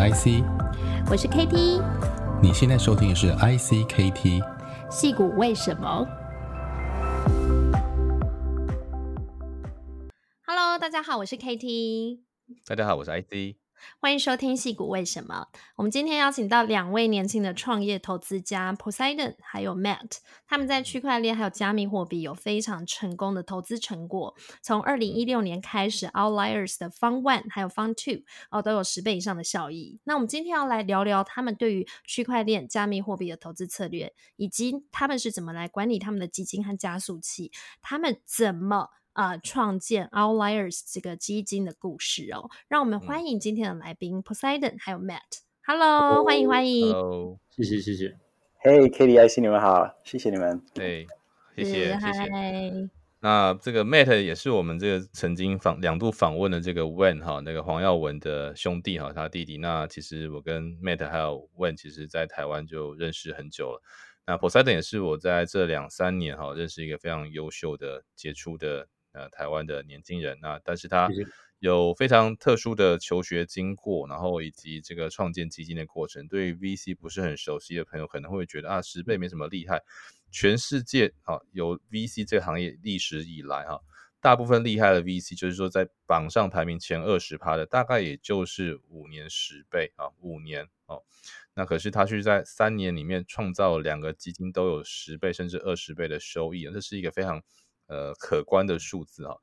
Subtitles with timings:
[0.00, 0.42] 是 IC，
[1.10, 1.82] 我是 KT，
[2.40, 4.42] 你现在收听的是 IC KT，
[4.90, 6.06] 戏骨为什么
[10.46, 12.20] ？Hello，大家好，我是 KT，
[12.66, 13.56] 大家好，我是 IC。
[14.00, 15.48] 欢迎收听矽谷为什么？
[15.76, 24.34] 我们今天邀请到两位年轻的创业投资家 Poseidon 还有 Matt，他们在区块链还有加密货币有非常成功的投资成果。
[24.62, 30.00] 从二零一六年开始，Outliers 的 Fund One 还有 Fund Two 哦都有十倍以上的效益。
[30.04, 37.50] 那我们今天要来聊聊他们对于区块链加密货币的投资策略，以及他们是怎么来管理他们的基金和加速器，
[37.82, 38.90] 他们怎么。
[39.12, 39.38] 啊、呃！
[39.38, 45.40] 创建 Outliers 这个基金的故事哦，让我们欢迎今天的来宾、嗯、Poseidon 还有 Matt。
[45.66, 46.92] Hello，欢迎欢迎。
[46.92, 48.16] Hello，谢谢谢谢。
[48.62, 50.62] Hey，KDIC 你们好，谢谢你们。
[50.72, 51.06] 对，
[51.56, 52.24] 谢谢谢谢。
[52.24, 52.90] Hi
[53.22, 59.58] 那这个 Matt 也是我们这个曾经访两度访问的这个 Wen 哈，那个黄耀文的兄弟哈，他弟弟。
[59.58, 63.82] 那其实我跟 Matt 还有 Wen，其实在台湾就认识很久了。
[64.26, 68.86] 那 Poseidon 也是我在这两三年哈认识一个非常优秀的杰出的。
[69.12, 71.08] 呃，台湾的年轻人啊，但是他
[71.58, 76.28] 有非常特殊的求学经过，然后以及这个创建基金的过程。
[76.28, 79.82] 对于 VC 不是很熟悉的朋友，可能会觉得啊，十倍没什么厉害。
[80.30, 83.80] 全世界啊，有 VC 这个行业历史以来哈，
[84.20, 91.02] 大部分厉害的 VC，就是说在榜上排名前二十趴的，大概也就是五年十倍啊，五年哦。
[91.54, 97.42] 那可是他是在三年里面创造两个基金都有十倍甚至二十倍的收益，这是一个非常。
[97.90, 99.34] 呃，可观的数字啊，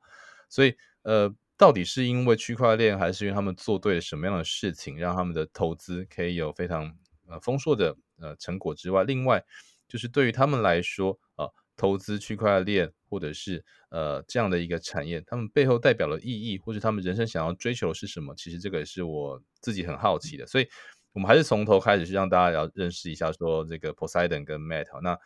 [0.48, 6.96] 所以呃，到底是因为区块链，还是因为他们做对了什么样的事情，让他们的投资可以有非常
[7.28, 9.44] 呃丰硕的呃成果之外，另外
[9.86, 18.34] 就是对于他们来说啊、呃，投资区块链或者是呃这样的一个产业，他们背后代表的意义，或者他们人生想要追求的是什么？
[18.34, 20.66] 其实这个也是我自己很好奇的，所以
[21.12, 25.18] 我们还是从头开始，是让大家要认识一下，说这个 Poseidon 跟 Matt 那。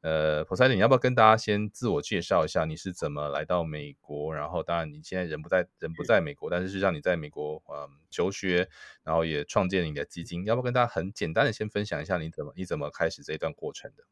[0.00, 4.32] 呃，Poseidon，你要不要跟大家先自我介绍一下，你是怎么来到美国？
[4.32, 8.68] 然后，当然你现在人不在，人不在美国，但是是让你在美国嗯求学，
[9.02, 14.04] 然后也创建你的基金，要不要跟大家很简单的先分享一下你怎么你怎么开始这一段过程的？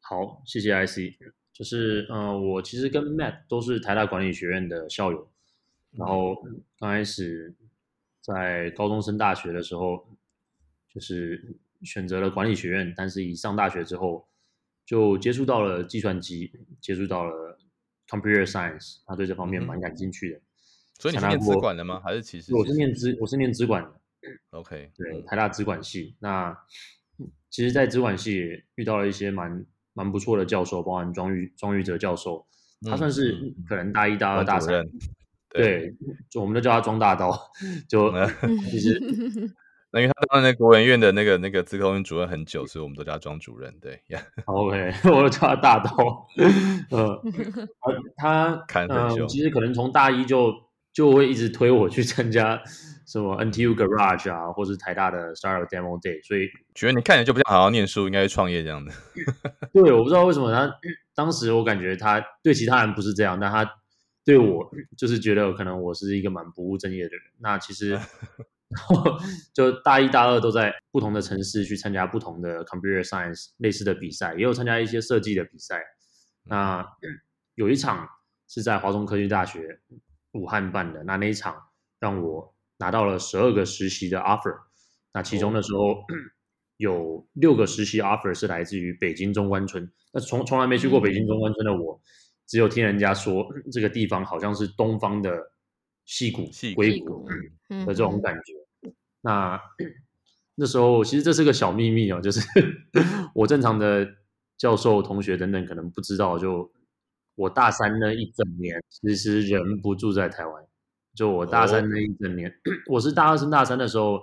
[0.00, 1.18] 好，谢谢 IC，
[1.52, 5.30] 就是呃，我其实跟 Matt 都是台大管理学院的校友，
[5.90, 6.34] 然后
[6.78, 7.54] 刚开始
[8.22, 10.08] 在高中升大学的时候，
[10.88, 14.26] 就是选择了管理学院，但是一上大学之后。
[14.86, 17.58] 就接触到了计算机，接触到了
[18.08, 20.36] computer science，他对这方面蛮感兴趣的。
[20.36, 20.42] 嗯、
[20.98, 22.00] 所以你是念资管的吗？
[22.04, 22.54] 还是其实？
[22.54, 23.92] 我是念资，我是念资管的。
[24.50, 26.16] OK，对，台大资管系。
[26.20, 26.56] 那
[27.50, 32.46] 其实，在资管系遇到了一些蛮蛮不错的教授，包含庄玉庄玉哲教授，
[32.82, 34.84] 他算是可能大一、大二、大三，
[35.50, 35.94] 对，
[36.28, 37.32] 就我们都叫他庄大刀。
[37.88, 38.12] 就
[38.70, 39.00] 其实。
[39.94, 43.72] 那因为他当那国文院的那个那个资科院主任很久，所以我们都叫他庄主任。
[43.80, 44.02] 对
[44.44, 46.26] ，OK， 我都叫他大刀。
[46.90, 47.22] 呃，
[48.16, 50.52] 他看很久，呃， 其实可能从大一就
[50.92, 52.60] 就会一直推我去参加
[53.06, 58.92] 什么 NTU Garage 啊，或是台大的 Startup Demo Day，所以觉得你看起来就不像好好念书，应该去创业这样的。
[59.72, 60.68] 对，我不知道为什么他
[61.14, 63.64] 当时我感觉他对其他人不是这样，但他
[64.24, 64.68] 对我
[64.98, 67.20] 就是觉得可能我是一个蛮不务正业的人。
[67.38, 67.96] 那其实。
[68.76, 69.18] 然后
[69.54, 75.80] 就大一、大二都在不同的城市去参加不同的 computer science 类似的比赛，也有参加一些设计的比赛。
[76.42, 76.84] 那
[77.54, 78.08] 有一场
[78.48, 79.80] 是在华中科技大学
[80.32, 81.56] 武汉办的，那那一场
[82.00, 84.54] 让我拿到了十二个实习的 offer。
[85.12, 86.02] 那其中的时候
[86.78, 89.88] 有六个实习 offer 是来自于北京中关村。
[90.12, 92.00] 那从从来没去过北京中关村的我，
[92.48, 95.40] 只有听人家说这个地方好像是东方的
[96.04, 97.26] 矽谷、硅谷
[97.68, 98.63] 的这种感觉。
[99.24, 99.58] 那
[100.54, 102.40] 那时候其实这是个小秘密哦，就是
[103.34, 104.06] 我正常的
[104.56, 106.38] 教授、同学等等可能不知道。
[106.38, 106.70] 就
[107.34, 110.62] 我大三那一整年，其实人不住在台湾。
[111.14, 112.54] 就我大三那一整年， 哦、
[112.88, 114.22] 我是大二升大三的时候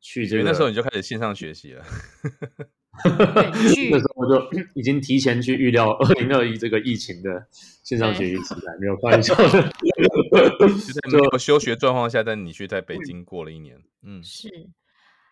[0.00, 1.84] 去这个，那时候你就开始线上学习了。
[3.90, 7.46] 那时候我就已经提前去预料二零二一这个疫情的
[7.82, 9.44] 线上学习时代，没有开玩笑的。
[9.50, 13.78] 就在没有休学状况下，但你却在北京过了一年。
[14.02, 14.70] 嗯，是。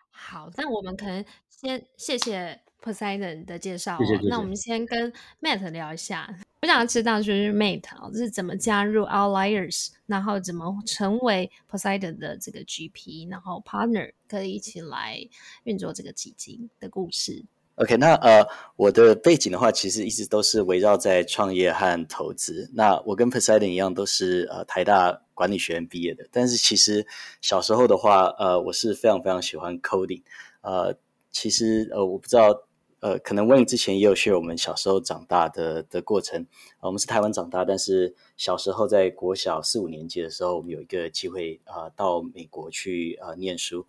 [0.09, 3.99] 好，那我们可能先谢谢 Poseidon 的介绍、哦。
[3.99, 4.27] 谢谢谢谢。
[4.29, 6.35] 那我们先跟 Matt 聊一下。
[6.61, 15.17] 我想要知道就是 Matt 啊，是怎么加入 Outliers，然后怎么成为 Poseidon 的这个 GP，然后 Partner 可以一起来
[15.63, 17.45] 运作这个基金的故事。
[17.75, 22.69] OK，那呃，我的背景的话，其实一直都是围绕在创业和投资。
[22.75, 26.27] 那我跟 Poseidon 一样，都是呃台大管理学院毕业的。
[26.31, 27.05] 但是其实
[27.41, 30.21] 小时候的话，呃，我是非常非常喜欢 coding。
[30.61, 30.95] 呃，
[31.31, 32.67] 其实呃，我不知道，
[33.03, 36.47] 呃，可能 Win 之前也有 share 我们小时候长大的的过程。
[36.79, 43.85] 呃，我们是台湾长大，但是小时候在国小四五年级的时候，我们有一个机会呃到美国去呃念书。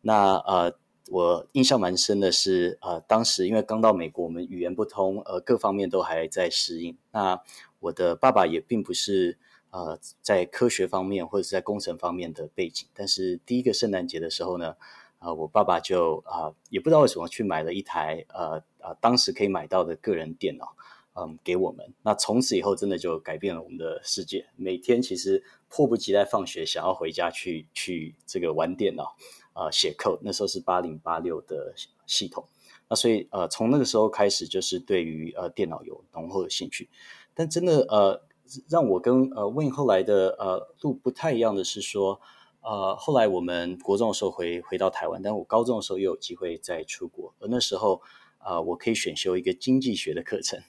[0.00, 0.76] 那呃。
[1.08, 6.98] 我印象蛮深的是，呃，当时因为刚到美国，我们语言不通，呃，各方面都还在适应。
[7.12, 7.40] 那
[7.78, 9.38] 我的爸爸也并不是
[9.70, 14.74] 呃在科学方面或者是在工程方面的背景，但是第一个圣诞节的时候呢，
[15.18, 20.76] 啊、我爸爸就啊、也不知道为什么去买了一台呃呃当时可以买到的个人电脑，
[21.14, 21.94] 嗯、给我们。
[22.02, 29.16] 那从此以后真的就改变了我们的世界，每天其实迫不及待放学想要回家去去这个玩电脑。
[29.58, 31.72] 呃，写 code 那时候是八零八六的
[32.04, 32.46] 系统，
[32.90, 36.90] 那所以呃，从那个时候开始就是对于呃电脑有浓厚的兴趣。
[37.32, 38.22] 但真的呃，
[38.68, 42.20] 让我跟呃 Win 后来的呃路不太一样的是说，
[42.68, 48.02] 呃，后来我们国中的时候回回到台湾，但我高中的时候又有机会再出国，而那时候
[48.44, 50.60] 呃，我可以选修一个经济学的课程。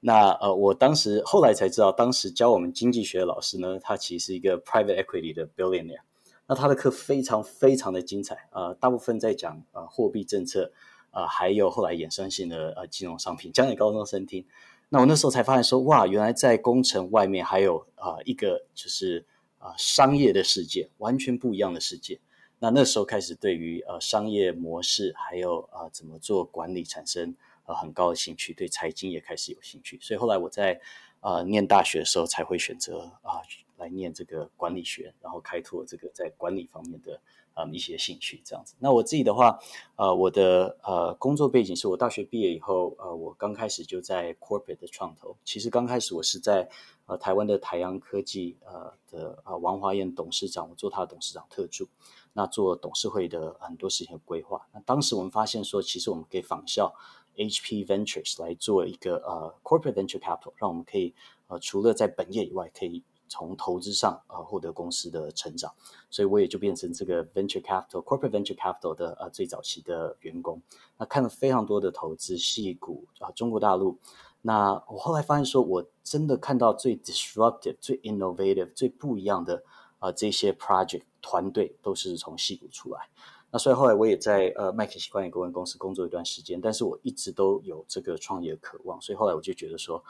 [0.00, 6.00] 那呃，我当时后来才知道，当时教我们经济学的老师呢，他其实是一个 private equity 的 billionaire。
[6.48, 10.72] 那他的课非常非常的精彩，呃，大部分在讲呃货币政策，
[11.12, 14.44] 呃，还有后来衍生性的呃金融商品，讲给高中生听。
[14.88, 19.24] 那我那时候才发现说，哇，原来在工程外面还有啊、呃、一个就是
[19.66, 22.20] 啊、商业的世界，完全不一样的世界。
[22.58, 27.34] 那那时候开始对于呃商业模式还有啊、呃、怎么做管理产生
[27.66, 29.98] 呃很高的兴趣，对财经也开始有兴趣。
[30.00, 30.80] 所以后来我在、
[31.20, 33.42] 呃、念大学的时候才会选择啊。
[33.76, 37.20] 来念这个管理学，然后开拓这个在管理方面的
[37.54, 38.74] 嗯一些兴趣，这样子。
[38.78, 39.58] 那我自己的话，
[39.96, 45.36] 呃，我的呃工作背景是我大学毕业以后，呃，我刚开始就在 corporate 的创投。
[45.44, 46.68] 其实刚开始我是在
[47.06, 51.88] 呃台湾的台阳科技呃的呃王华燕董事长，我做他的董事长特助，
[52.32, 54.66] 那做董事会的很多事情的规划。
[54.72, 56.94] 那当时我们发现说，其实我们可以仿效
[57.36, 61.14] HP Ventures 来做一个呃 corporate venture capital，让我们可以
[61.48, 63.02] 呃除了在本业以外可以。
[63.28, 65.72] 从投资上啊获得公司的成长，
[66.10, 70.60] 所以我也就变成这个 venture capital corporate venture capital 的呃最早期的员工。
[70.96, 73.98] 那看了非常多的投资矽谷啊中国大陆。
[74.42, 79.62] 那我后来发现说，我真的看到最 disruptive、最 innovative、最不一样的
[79.98, 83.08] 啊这些 project 团队都是从矽谷出来。
[83.50, 90.02] 那所以后来我也在呃麦肯锡关联顾问公司工作一段时间，但是我一直都有这个创业的渴望，所以后来我就觉得说。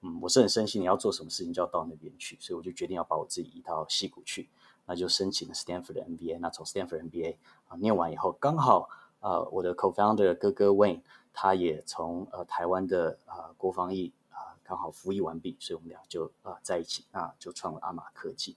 [0.00, 4.48] 嗯，我是很深信你要做什么事情就要到那边去，所以我就决定要把我自己移到矽谷去，
[4.86, 6.38] 那就申请了 Stanford 的 MBA。
[6.38, 7.36] 那从 Stanford MBA
[7.66, 11.02] 啊念完以后，刚好啊我的 co-founder 哥哥 Wayne
[11.32, 18.56] 他也从呃台湾的啊国防役啊刚好服役完毕，所以我们俩就啊在一起，那就创了阿玛科技。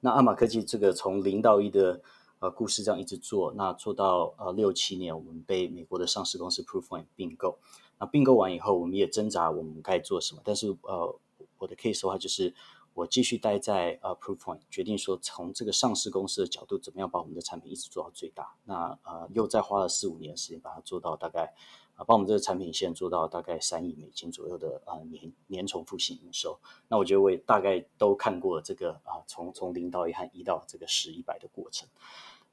[0.00, 2.02] 那阿玛科技这个从零到一的
[2.40, 7.60] 呃故事这样一直做，那做到呃六七年，我们被美国的上市公司 Proofpoint 并购。
[8.02, 10.42] 那并购完以后，我们也挣扎我们该做什么。
[10.44, 11.16] 但是呃，
[11.58, 12.52] 我的 case 的话，就是
[12.94, 18.56] 我继续待在呃 Proofpoint，决定说从这个上市公司的角度，怎么样把我们的产品一直做到最大。
[18.64, 21.54] 那呃，又再花了四五年的时间，把它做到大概
[21.94, 26.58] 啊、把我们这个产品线做到大概三亿美金左右的啊、呃、年年重复性营收。
[26.88, 31.88] 那我觉得我也大概都看过这个啊、从从零到一和一到这个十一百的过程。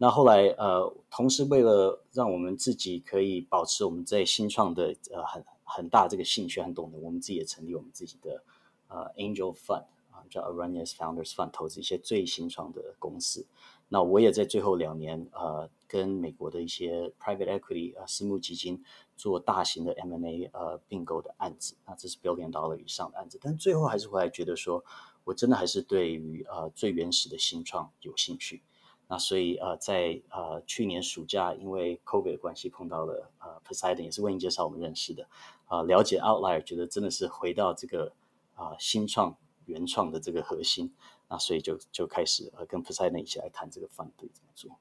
[0.02, 8.42] 那后来，呃，同时为了让我们自己可以保持我们在新创的呃很很大这个兴趣和动能，我们自己也成立我们自己的
[8.88, 13.46] 呃 Angel Fund 啊，叫 Arunias Founders Fund，投资一些最新创的公司。
[13.90, 18.82] 那我也在最后两年，呃，跟美国的一些 Private Equity 呃私募基金
[19.18, 23.38] 做大型的 M&A 呃并购的案子，那这是 billion dollar 以上的案子。
[23.42, 24.82] 但最后还是回来觉得说，
[25.26, 28.62] 我真的还是对于呃最原始的新创有兴趣。
[29.12, 35.28] 那所以呃，在呃去年暑假，因为 COVID 的关系，碰到了呃 Poseidon，也是为你介绍我们认识的，
[35.66, 38.14] 啊、了解 Outlier，觉得真的是回到这个
[38.54, 39.36] 啊、呃、新创
[39.66, 40.94] 原创的这个核心，
[41.28, 44.80] 那所以就就开始呃跟 Poseidon 一起来谈这个 fund 怎么做。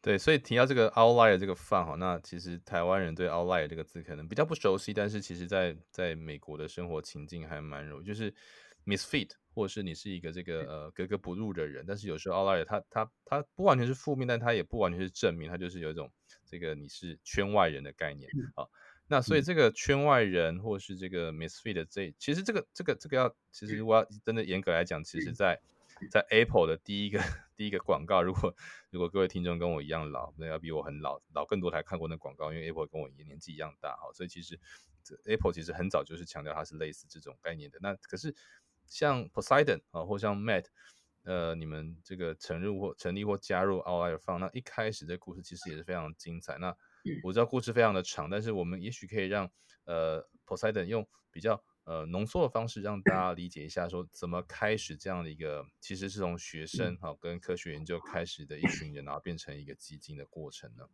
[0.00, 8.32] 对，所以提到这个 Outlier 这个 fund 哈，那其实台湾人对 Outlier 这个字可能比较不熟悉，但是其实在在美国的生活情境还蛮容易，就是
[8.86, 9.32] Misfit。
[9.58, 16.08] 或者是你是一个这个呃格格不入的人，但是有时候 outlier 他他他不完全是负面，但他也不完全是正面，他就是有一种
[16.46, 18.64] 这个你是圈外人的概念啊。
[19.08, 25.60] 那所以这个圈外人或是这个 misfit 这其实这个这个这个要其实我要真的严格来讲，其实在
[26.10, 27.20] 在 Apple 的第一个
[27.56, 28.54] 第一个广告，如果
[28.90, 34.60] 如果各位听众跟我一样老，那要比我很老老更多才看过那广告，因为 Apple 跟我年纪一样大哈，所以其实
[35.24, 37.78] Apple 其实很早就是强调它是类似这种概念的。
[37.80, 38.34] 那可是
[38.88, 40.64] 像 Poseidon 啊，或像 Matt，
[41.24, 46.58] 呃，你们这个成立或成立或加入 Outlier Fund，那一开始的故事其实也是非常精彩。
[46.58, 46.74] 那
[47.22, 49.50] 我知道故事非常的长，但是我们也许可以让
[49.84, 51.62] 呃 Poseidon 用比较。
[51.84, 60.84] 呃，浓缩的方式让大家理解一下，说怎么开始这样的一个，其实是从学生哈、哦、跟科学研究开始的一群人，然后变成一个基金的过程呢？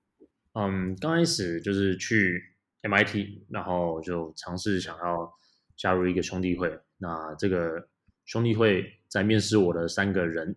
[0.53, 2.41] 嗯，刚开始就是去
[2.83, 5.29] MIT，然后就尝试想要
[5.77, 6.79] 加入一个兄弟会。
[6.99, 7.89] 那这个
[8.25, 10.55] 兄弟会在面试我的三个人，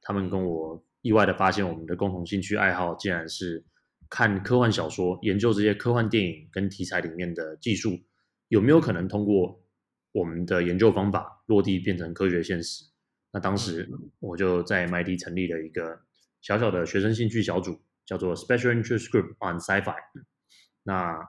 [0.00, 3.64] 他们跟我意外的发现，我们的共同兴趣爱好竟然是
[4.10, 7.98] 看科幻小说，研究这些科幻电影跟题材里面的技术。
[8.48, 9.62] 有没有可能通过
[10.12, 12.84] 我们的研究方法落地变成科学现实？
[13.30, 13.86] 那当时
[14.20, 16.00] 我就在 MIT 成立了一个
[16.40, 19.94] 小小的学生兴趣小组，叫做 Special Interest Group on Sci-Fi。
[20.82, 21.20] 那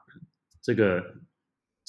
[0.62, 1.04] 这个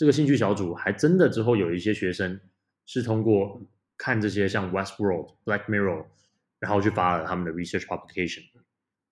[0.01, 2.41] 这个兴趣小组还真的之后有一些学生
[2.87, 3.61] 是通过
[3.99, 6.07] 看这些像 Westworld、Black Mirror，
[6.59, 8.41] 然后去发了他们的 research publication。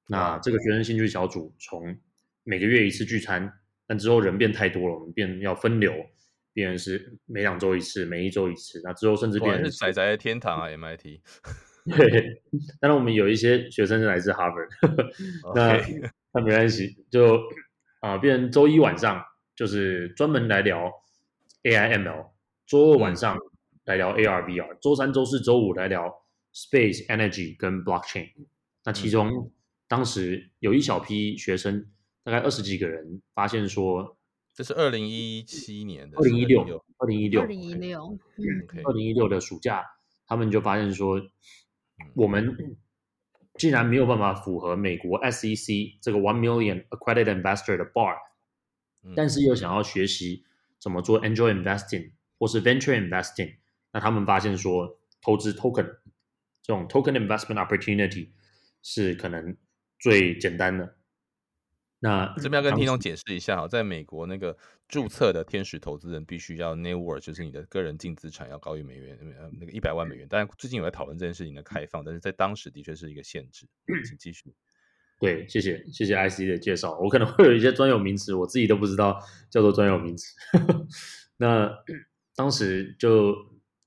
[0.07, 1.95] 那这个学生兴趣小组从
[2.43, 3.53] 每个月一次聚餐。
[3.87, 5.95] 但之后人变太多了，我们变要分流，
[6.55, 8.81] 变成是每两周一次，每一周一次。
[8.83, 11.21] 那之后甚至变成是宅天堂啊，MIT。
[11.97, 12.43] 对，
[12.81, 14.69] 当然我们有一些学生是来自 Harvard，
[15.55, 15.79] 那
[16.33, 17.37] 那没关系，就
[18.01, 19.23] 啊、呃，变成周一晚上
[19.59, 20.89] 就是专门来聊
[21.65, 22.29] AI ML，
[22.65, 23.37] 周二晚上
[23.87, 26.09] 来聊 AR VR，周三、周四周五来聊
[26.55, 28.29] Space Energy 跟 Blockchain。
[28.85, 29.51] 那其中
[29.89, 31.91] 当时有一小批学生。
[32.25, 34.19] 大概二十几个人发现说，
[34.55, 36.61] 这是二零一七年的，二零一六，
[36.99, 38.19] 二零一六，二零一六，
[38.85, 39.83] 二零一六的暑假，
[40.27, 41.19] 他们就发现说，
[42.15, 42.55] 我们
[43.55, 48.15] 竟然没有办法符合美国 SEC 这个 One Million Accredited Investor 的 Bar，
[49.17, 50.45] 但是又想要学习
[50.79, 53.57] 怎么做 Angel Investing 或是 Venture Investing，
[53.93, 55.99] 那他们发现说，投资 Token
[56.63, 58.31] 这种 Token Investment Opportunity
[58.83, 59.57] 是可能
[59.99, 60.97] 最简单的。
[62.01, 70.29] 那这边要跟听众解释一下哈，在美国那个注册的天使投资人必须要 net worth，就是你的个人净资产要高于美元呃那个一百万美元。
[70.29, 73.67] 当然最近有在讨论这件事情的开放，但是在当时的确是一个限制。
[74.07, 74.55] 请继续。
[75.19, 79.21] 对，谢谢谢谢 IC 的介绍，我可能会有一些专有名词，我自己都不知道
[79.51, 80.33] 叫做专有名词。
[81.37, 81.71] 那
[82.37, 83.35] 当时就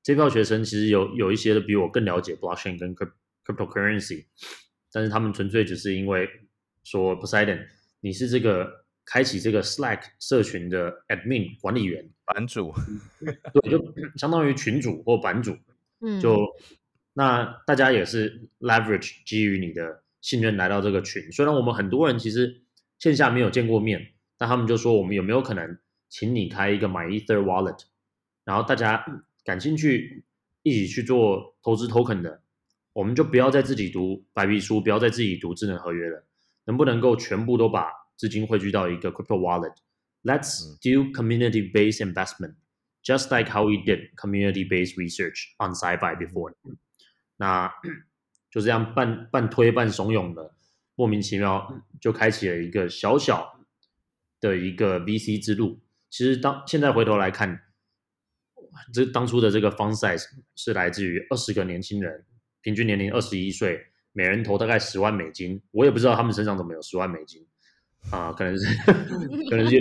[0.04, 2.94] 这票学生其实有有一些的比我更了解 blockchain 跟
[3.46, 4.26] cryptocurrency，
[4.92, 6.28] 但是他们纯粹只是因为
[6.84, 7.66] 说 Poseidon。
[8.02, 12.74] 你是这个开启这个 Slack 社群的 admin 管理员版主，
[13.62, 15.56] 对，就 相当于群主或版主，
[16.02, 16.46] 嗯，就
[17.14, 21.32] 那大家也是 leverage 基于你的信任来到这个群。
[21.32, 22.62] 虽然我们很多人其实
[23.00, 27.80] 线下没有见过面，但他们就说我们有没有可能请你开一个 MyEther Wallet，
[28.46, 29.04] 然后大家
[29.44, 30.24] 感兴趣
[30.64, 32.42] 一起去做投资 token 的，
[32.94, 36.26] 我们就不要再自己读白皮书，不要再自己读智能合约了。
[36.66, 42.54] 能不能够全部都把资金汇聚到一个 crypto wallet？Let's do community-based investment,
[43.04, 46.54] just like how we did community-based research on sci-fi before。
[47.38, 47.74] 那
[48.52, 50.54] 就这样半半推半怂恿的，
[50.96, 53.60] 莫名其妙就开启了一个小小
[54.40, 55.80] 的一个 VC 之路。
[56.10, 57.62] 其实当现在回头来看，
[58.94, 62.26] 这当初的这个 f u n size 是来自于二十个年轻人，
[62.62, 63.88] 平均年龄二十一岁。
[64.14, 67.48] 每人投大概十万美金，我也不知道他们身上怎么有十万美金
[68.10, 68.66] 啊、可能是，
[69.50, 69.80] 可能是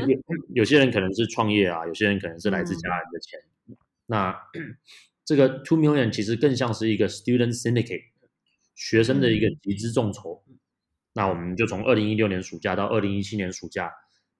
[0.54, 3.40] 有些人可能是创业啊，有些人可能是来自家人的钱。
[4.06, 4.32] 那
[5.24, 8.04] 这个 two million 其实更像是一个 student syndicate
[8.74, 10.42] 学生的一个集资众筹。
[10.48, 10.58] 嗯、
[11.12, 13.90] 那我们就从二零一六年暑假到二零一七年暑假，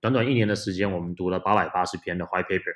[0.01, 2.73] 短短一年的时间，我们读了八百八十篇的 white paper。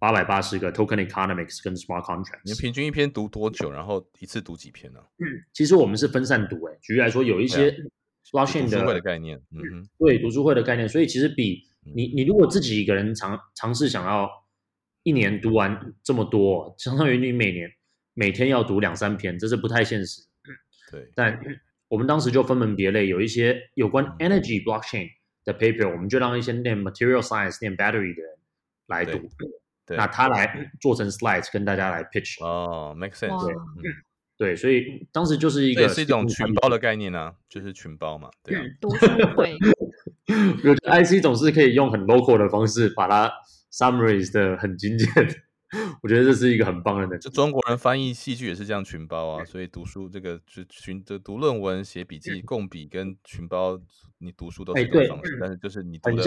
[0.00, 3.68] 八百八十个 token economics 跟 smart contracts，你平均一篇读多久？
[3.68, 5.00] 然后一次读几篇呢？
[5.18, 7.72] 嗯，其实我们是分散读，诶，举例来说，有一些
[8.30, 14.30] blockchain 的读书会的概念，嗯哼，对，读书会的概念，所以其实比你你如果自己一个人尝尝试想要
[15.02, 17.68] 一年读完这么多，相当于你每年
[18.14, 20.27] 每天要读两三篇，这是不太现实。
[20.90, 21.40] 对，但
[21.88, 25.08] 我们当时就分门别类，有一些有关 energy blockchain
[25.44, 28.30] 的 paper，我们就让一些念 material science、念 battery 的人
[28.86, 29.28] 来读。
[29.90, 33.90] 那他来做成 slides 跟大家来 pitch 哦，make sense 对，
[34.36, 39.56] 对，所以当时就是一个这是一种群包的概念啊，就是群包嘛，对啊， 读书会，
[40.62, 43.32] 我觉得 IC 总是可以用很 local 的方式把它
[43.72, 45.08] summaries 的很精简，
[46.02, 47.20] 我觉得这是一个很棒的能力。
[47.20, 53.78] 就中国人翻译戏剧也是这样群包啊，所以读书这个就群的读论文、写笔记、共笔跟群包，
[54.18, 56.22] 你读书都是一个方式，但是就是你读的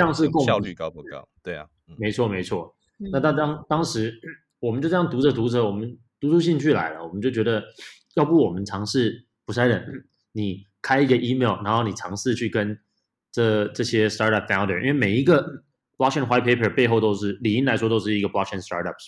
[0.45, 1.27] 效率高不高？
[1.41, 1.67] 对啊，
[1.97, 2.75] 没错没错。
[3.11, 4.13] 那当当当时
[4.59, 7.63] 我们就这样读着读着，我们读出兴趣来了，我们就觉得，
[8.15, 9.83] 要不我们尝试 Poseidon，
[10.33, 12.79] 你开一个 email，然后你尝试去跟
[13.31, 15.63] 这这些 startup founder，因为每一个
[15.97, 19.07] blockchain white paper 背后都是理应来说都是一个 blockchain startups，、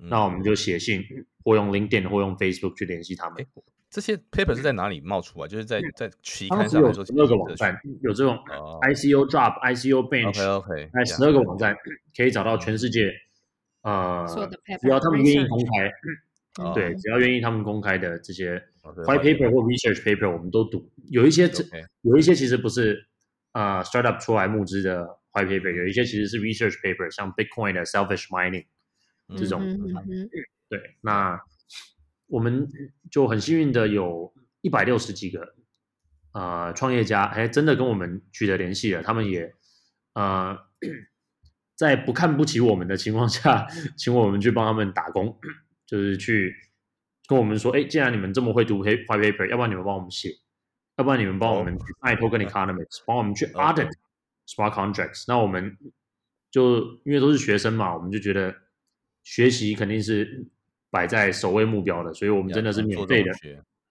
[0.00, 1.04] 嗯、那我们就写信
[1.44, 3.46] 或用 LinkedIn 或用 Facebook 去联系他们。
[3.90, 5.48] 这些 paper 是在哪里冒出啊？
[5.48, 8.38] 就是在在期刊上有十二个网站，有这种
[8.82, 11.76] ICO Drop、ICO Bench，哎，十二个网站
[12.16, 13.12] 可以找到全世界，
[13.82, 14.24] 呃，
[14.80, 20.88] 只要他们愿意公开，对，只要愿意他们公开的这些 white paper 或 research paper，我们都读。
[21.10, 21.64] 有一些这
[22.02, 23.04] 有一些其实不是
[23.54, 28.66] 呃 startup 出来募资的 white paper，有一些其实是 research paper，像 Bitcoin 的 selfish mining
[29.36, 29.60] 这种，
[30.68, 31.40] 对，那。
[32.32, 32.64] 我们
[33.10, 35.52] 就很幸运的有一百六十几个
[36.32, 39.02] 呃创业家，还真的跟我们取得联系了。
[39.02, 39.52] 他们也
[40.14, 40.56] 呃
[41.74, 43.66] 在不看不起我们的情况下，
[43.98, 45.36] 请我们去帮他们打工，
[45.86, 46.54] 就是去
[47.26, 50.30] 跟我们说：哎，既然你们这么会读 white paper，要不然你们帮我们写，
[50.98, 53.90] 要不然你们帮我们卖 token economics，帮我们去 audit
[54.46, 55.24] smart contracts。
[55.26, 55.76] 那我们
[56.48, 58.54] 就因为都是学生嘛，我们就觉得
[59.30, 60.46] 学习肯定是。
[60.92, 63.30] 摆在首位目标的，所以我们真的是免费的，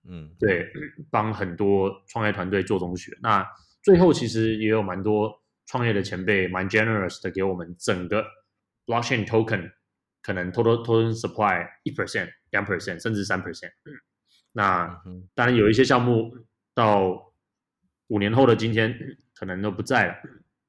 [0.04, 0.68] 嗯，对，
[1.10, 3.18] 帮很多创业团队做中学。
[3.22, 3.42] 那
[3.82, 8.26] 最后其实也有蛮多创业的前辈蛮 generous 的，给我们整个
[8.86, 9.72] blockchain token
[10.22, 13.72] 可能 total total supply 一 percent、两 percent 甚至三 percent。
[14.52, 15.02] 那
[15.34, 16.36] 当然有一些项目
[16.74, 17.32] 到
[18.08, 18.94] 五年后的今天
[19.34, 20.16] 可能都不在了，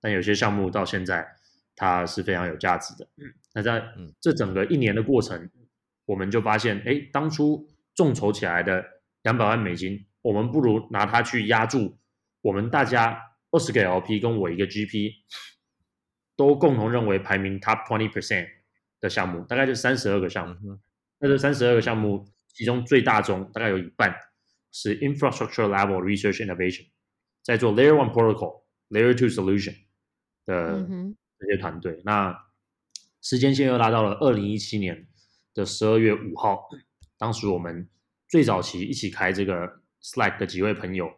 [0.01, 1.27] 但有些项目到现在
[1.81, 3.09] 它是非常有价值的。
[3.55, 3.83] 那在
[4.21, 5.51] 这整个一年的过程。
[6.07, 8.85] 我们就发现，哎，当初众筹起来的
[9.23, 11.97] 两百万美金，我们不如拿它去压住
[12.43, 13.17] 我们大家
[13.53, 15.13] 二十个 LP 跟我一个 GP
[16.35, 18.49] 都共同认为排名 top twenty percent
[18.99, 20.81] 的项目，大概就三十二个项目。
[21.21, 24.13] 那这三十二个项目，其中最大宗大概有一半
[24.73, 26.89] 是 infrastructure level research innovation，
[27.45, 29.77] 在做 layer one protocol、layer two solution
[30.45, 30.85] 的
[31.41, 32.01] 这些团队。
[32.05, 32.39] 那
[33.21, 35.09] 时间线又拉到了二零一七年。
[35.53, 36.69] 的十二月五号，
[37.19, 37.89] 当时我们
[38.29, 41.11] 最早期一起开这个 Slack 的几位朋友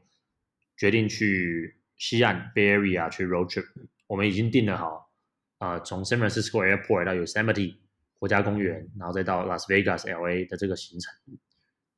[0.74, 3.66] 决定去西岸 Bay Area 去 road trip。
[4.06, 5.10] 我们已经订了好，
[5.58, 7.76] 呃，从 San Francisco Airport 到 Yosemite
[8.18, 11.14] 国家公园，然后再到 Las Vegas LA 的这个行程。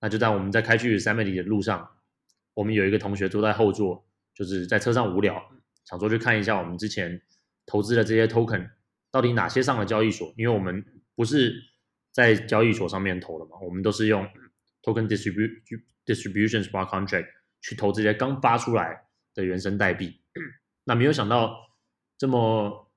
[0.01, 1.89] 那就在我们在开去 Yosemite 的路上，
[2.55, 5.41] 我们有一个同学坐在后座，就是在车上无聊，
[5.85, 7.23] 想说去看一下我们之前
[7.67, 8.71] 投资的这些 token
[9.11, 11.71] 到底哪些上了交易所，因为我们不是。
[12.15, 14.25] 在交易所上面投的嘛，我们都是用
[14.85, 17.27] token distribution smart contract
[17.61, 20.21] 去投这些刚发出来的原生代币。
[20.85, 21.75] 那没有想到，
[22.17, 22.89] 这么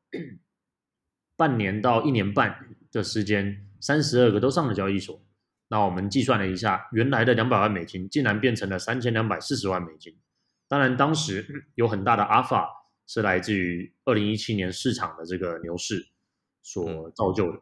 [1.35, 5.19] 半年到一年半的时间，三十二个都上了交易所。
[5.69, 10.15] 那我们计算了一下，原来的两百万美金竟然变成了三千两百四十万美金。
[10.67, 12.69] 当然，当时有很大的 alpha
[13.07, 16.09] 是来自于二零一七年市场的这个牛市
[16.61, 17.59] 所造就的。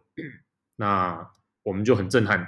[0.76, 1.32] 那
[1.64, 2.46] 我们就很震撼，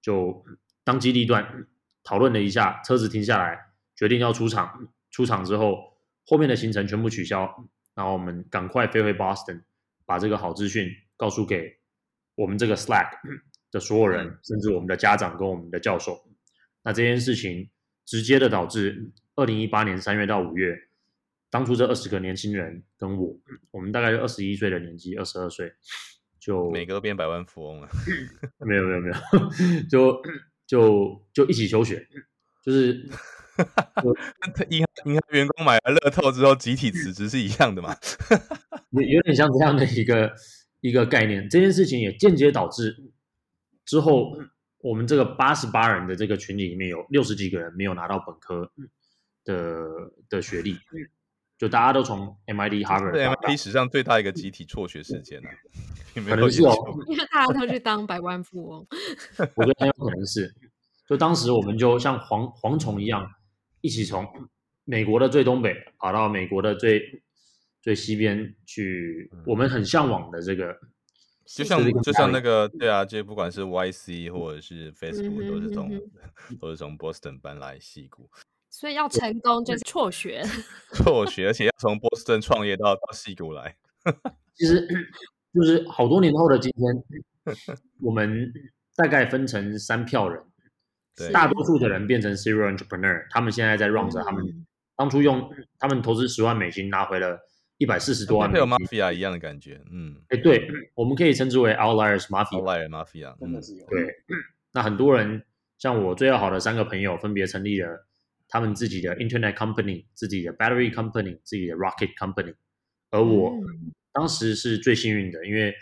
[0.00, 0.44] 就
[0.84, 1.66] 当机立断
[2.04, 3.58] 讨论了一下，车子停下来，
[3.96, 4.92] 决定要出场。
[5.10, 9.62] 出场之后，后面的行程全部取消，然后我们赶快飞回 Boston，
[10.04, 11.78] 把这个好资讯告诉给
[12.34, 13.10] 我们这个 Slack
[13.70, 16.28] 的所有人，甚至我们的家长跟我们的教授。
[16.82, 17.70] 那这件事情
[18.04, 20.76] 直接的导致，二零一八年三月到五月，
[21.54, 23.32] 当初这二十个年轻人跟我，
[23.70, 25.72] 我们大概二十一岁的年纪，二十二岁。
[26.40, 27.88] 就每个都变百万富翁了，
[28.58, 29.14] 没有没有没有，
[29.88, 30.20] 就
[30.66, 32.04] 就就一起休学，
[32.60, 33.08] 就是
[34.68, 37.96] 银行银行员工买了乐透之后集体辞职是一样的嘛？
[38.90, 40.34] 有有点像这样的一个
[40.80, 41.48] 一个概念。
[41.48, 42.96] 这件事情也间接导致
[43.84, 44.36] 之后
[44.78, 48.72] 我们这个八十八人的这个群体里面有六十几个人没有拿到本科
[49.44, 49.86] 的
[50.28, 50.76] 的学历。
[51.56, 55.48] 就大家都从 MIT、Harvard，对 MIT 史上最大一个集体辍学事件呢、
[56.20, 56.74] 啊，可能是哦，
[57.08, 58.86] 因为大家都去当百万富翁，
[59.54, 60.54] 我觉得很有可能是。
[61.08, 63.30] 就当时我们就像蝗蝗虫一样，
[63.82, 64.26] 一起从
[64.84, 67.22] 美国的最东北跑到美国的最
[67.82, 70.74] 最西边去，我们很向往的这个，
[71.46, 76.00] 就像就像那个对啊，就不管是 YC 或者是 Facebook，都是从
[76.58, 78.30] 都是从 Boston 搬来西谷。
[78.74, 80.42] 所以要成功就是辍学，
[80.92, 83.76] 辍学，而且要从波士顿创业到到西谷来。
[84.56, 84.84] 其实
[85.54, 87.54] 就是好多年后的今天，
[88.02, 88.52] 我们
[88.96, 90.42] 大概分成三票人，
[91.16, 91.30] 对。
[91.30, 94.44] 大多数的人变成 serial entrepreneur，他们现在在 run 着他们
[94.96, 97.38] 当初用他们投资十万美金拿回了
[97.78, 104.16] 一百四十多万美金，跟 Mafia 一样的感觉，嗯，哎，对，我们可以称之为 outliers mafia，outlier mafia，真的是有，对，
[104.72, 105.44] 那很多人
[105.78, 108.08] 像我最要好的三个朋友，分别成立了
[108.54, 112.54] 他们自己的 internet company、自己的 battery company、自己的 rocket company，
[113.10, 113.50] 而我。
[113.50, 115.74] 嗯当时是最幸运的，因为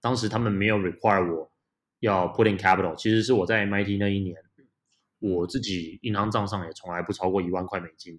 [0.00, 1.52] 当时他们没有 require 我
[2.00, 2.96] 要 put in capital。
[2.96, 4.34] 其实是我在 MIT 那一年，
[5.18, 8.18] 我自己银行账上也从来不超过一万块美金，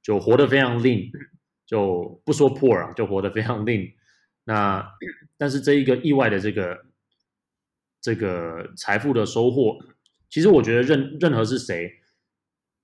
[0.00, 1.10] 就活得非常 lean，
[1.66, 3.94] 就不说 poor 啊，就活得非常 lean。
[4.44, 4.88] 那
[5.36, 6.86] 但是这一个意外的这个
[8.00, 9.76] 这个财富的收获，
[10.28, 11.90] 其实我觉得任任何是谁，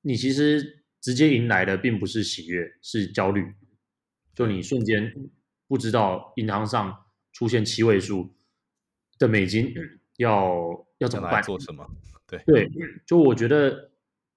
[0.06, 3.44] 你其实直接迎来的并不是喜悦，是焦虑，
[4.36, 5.12] 就你瞬间。
[5.68, 8.36] 不知道银行上出现七位数
[9.18, 9.74] 的美金
[10.16, 11.42] 要要怎么办？
[11.42, 11.84] 做什么？
[12.28, 12.70] 对对，
[13.04, 13.90] 就我觉得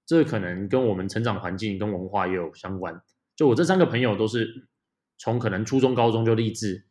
[0.07, 2.99] 这可能跟我们成长环境跟文化也有相关。
[3.35, 4.67] 就我这三个朋友都是
[5.19, 6.87] 从可能初中、高中就立志，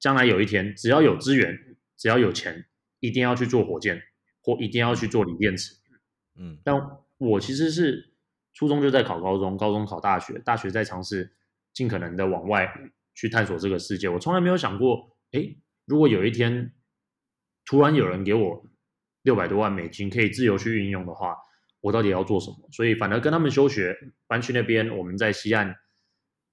[0.00, 2.64] 将来有一天只要有资源，只要有钱，
[3.00, 4.02] 一定要去做火箭，
[4.40, 5.74] 或一定要去做锂电池。
[6.36, 6.74] 嗯，但
[7.18, 8.13] 我其实是
[8.54, 11.30] 初中就在考高中，高中考大学，大学在尝试
[11.74, 12.72] 尽可能的往外。
[13.16, 16.72] 去探索这个世界，我从来没有想过，诶，如果有一天
[17.64, 18.66] 突然有人给我
[19.22, 21.36] 六百多万美金，可以自由去运用的话，
[21.80, 22.68] 我到底要做什么？
[22.72, 24.90] 所以反而跟他们休学，搬去那边。
[24.98, 25.72] 我们在西岸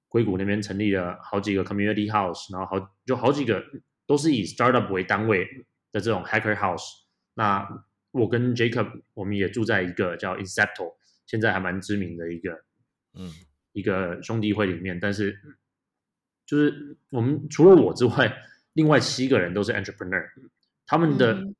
[0.07, 3.63] 硅谷那边成立了好几个 community house，然后好就好几个
[4.05, 5.47] 都是以 startup 为单位
[5.91, 6.85] 的这种 hacker house。
[7.33, 7.67] 那
[8.11, 10.93] 我跟 Jacob 我们也住在一个叫 Incepto，
[11.31, 12.51] 现在还蛮知名的一个
[13.13, 13.31] 嗯
[13.71, 15.39] 一个兄弟会里面，但是。
[16.43, 20.21] 就是我们除了我之外，另外七个人都是 entrepreneur，
[20.85, 21.55] 他们的、嗯、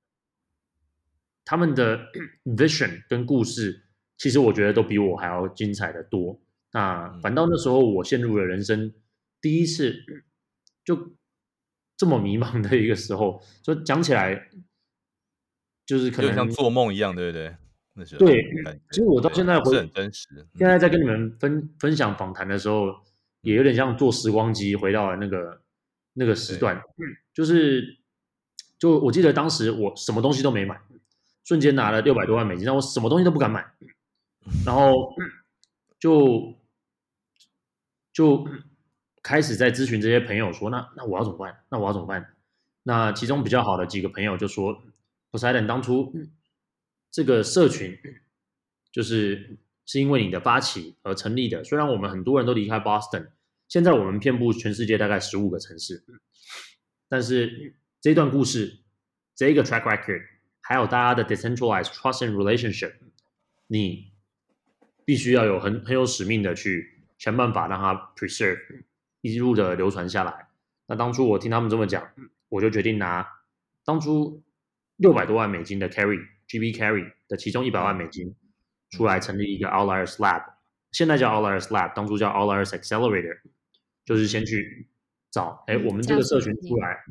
[1.46, 1.98] 他们的
[2.44, 3.86] vision 跟故事，
[4.18, 6.42] 其实我觉得都比我还要精彩的多。
[6.74, 8.94] 那反倒那时候我陷入了人生
[9.40, 9.96] 第一次
[10.84, 11.16] 就
[11.96, 14.50] 这么迷茫的一个时候，就讲起来
[15.86, 17.56] 就是可能像做梦一样，对不对？
[17.94, 18.42] 那时候对，
[18.92, 20.28] 其实我到现在回很真实。
[20.56, 22.96] 现在在跟你们分分享访谈的时候。
[23.44, 25.60] 也有点像坐时光机回到了那个
[26.14, 26.80] 那个时段，
[27.34, 27.98] 就是
[28.78, 30.80] 就我记得当时我什么东西都没买，
[31.44, 33.66] 瞬间拿了六百多万美金，但我什么东西都不敢买，
[34.64, 35.12] 然后
[36.00, 36.54] 就
[38.14, 38.48] 就
[39.24, 41.64] 开始在咨询这些朋友说，那那我要怎么办？
[41.70, 42.36] 那我要怎么办？
[42.84, 44.84] 那其中比较好的几个朋友就说
[45.32, 46.14] ，Poseidon 当初
[47.12, 47.98] 这个社群
[48.92, 49.60] 就是。
[49.84, 51.62] 是因为你的发起而成立的。
[51.66, 53.32] 虽然我们很多人都离开 Boston，
[53.68, 56.02] 现在我们遍布全世界大概十五个城市，
[57.10, 58.84] 但是这段故事，
[59.36, 60.22] 这个 track record，
[60.62, 62.94] 还有大家的 decentralized trust and relationship，
[63.68, 64.14] 你
[65.04, 68.84] 必须要有很很有使命的去想办法让它 preserve，
[69.20, 70.48] 一路的流传下来。
[70.88, 72.14] 那当初我听他们这么讲，
[72.48, 73.28] 我就决定拿
[73.84, 74.42] 当初
[74.96, 76.20] 六百多万美金的 carry
[76.60, 78.36] carry，GB carry 的其中一百万美金。
[78.92, 80.44] 出来成立一个 Outliers Lab，
[80.92, 83.40] 现在叫 Outliers Lab，当初叫 Outliers Accelerator，
[84.04, 84.90] 就是先去
[85.32, 87.02] 找，哎，我们这个社群出来，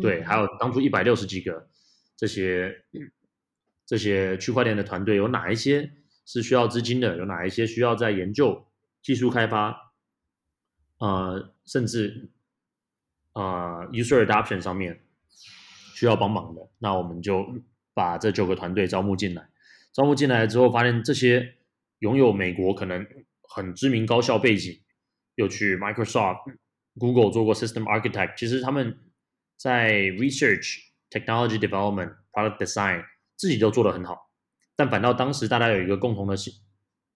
[0.00, 1.68] 对，还有当初一百六十几个
[2.16, 2.82] 这些
[3.84, 5.92] 这些区块链的团队，有哪一些
[6.24, 8.66] 是需要资金的，有哪一些需要在研究、
[9.02, 9.92] 技术开发，
[10.96, 12.30] 呃，甚至
[13.34, 15.04] 呃 User Adoption 上面
[15.94, 17.46] 需要帮忙的，那我们就
[17.98, 19.48] 把这九个团队招募进来。
[19.92, 21.56] 招募进来之后，发现这些
[21.98, 23.04] 拥有美国可能
[23.42, 24.80] 很知名高校背景，
[25.34, 26.54] 又去 Microsoft、
[26.96, 28.96] Google 做过 System Architect，其实他们
[29.56, 30.78] 在 Research、
[31.10, 34.30] Technology Development、Product Design 自己都做得很好。
[34.76, 36.36] 但反倒当时大家有一个共同的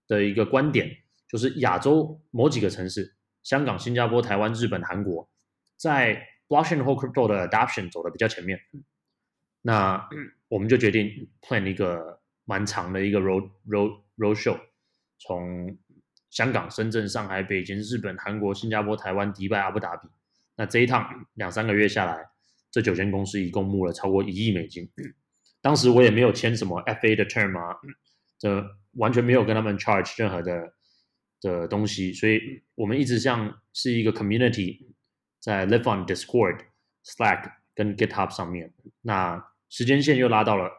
[0.05, 0.93] 的一个观点，
[1.29, 5.29] 就是亚洲某几个城市，香港、新加坡、台湾、日本、韩国，
[5.77, 8.59] 在 Blockchain 或 Crypto 的 Adoption 走得比较前面。
[9.61, 10.09] 那
[10.53, 11.09] 我们就决定
[11.41, 12.21] plan 一个。
[12.45, 14.59] 蛮长的一个 road road road show，
[15.17, 15.77] 从
[16.29, 20.09] 香港、深圳、上海、北京、日本、韩国、新加坡、台湾、迪拜、阿布达比。
[20.57, 22.27] 那这一趟两三个月下来，
[22.69, 24.91] 这九间公司一共募了超过一亿美金。
[25.61, 27.77] 当时我也没有签什么 FA 的 term 啊，
[28.37, 28.61] 这
[28.95, 30.73] 完全没有跟他们 charge 任何的
[31.39, 32.41] 的东西，所以
[32.75, 34.85] 我们一直像是一个 community，
[35.39, 36.59] 在 live on Discord、
[37.05, 38.73] Slack 跟 GitHub 上面。
[38.99, 39.41] 那
[39.73, 40.69] 时间线又拉到了。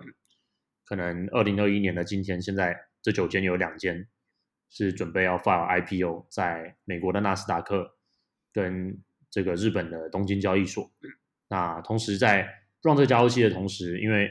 [0.85, 4.07] 可能二零二一年的今天，现在这九间有两间
[4.71, 7.97] 是准备要 file IPO，在美国的纳斯达克
[8.53, 10.89] 跟这个日本的东京交易所。
[11.49, 12.43] 那同时在
[12.83, 14.31] run 这个加速器的同时，因为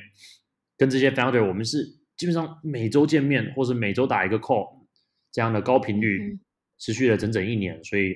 [0.77, 1.83] 跟这些 founder 我们是
[2.15, 4.85] 基本上每周见面，或是每周打一个 call，
[5.29, 6.39] 这样的高频率
[6.77, 8.15] 持续了整整一年，所以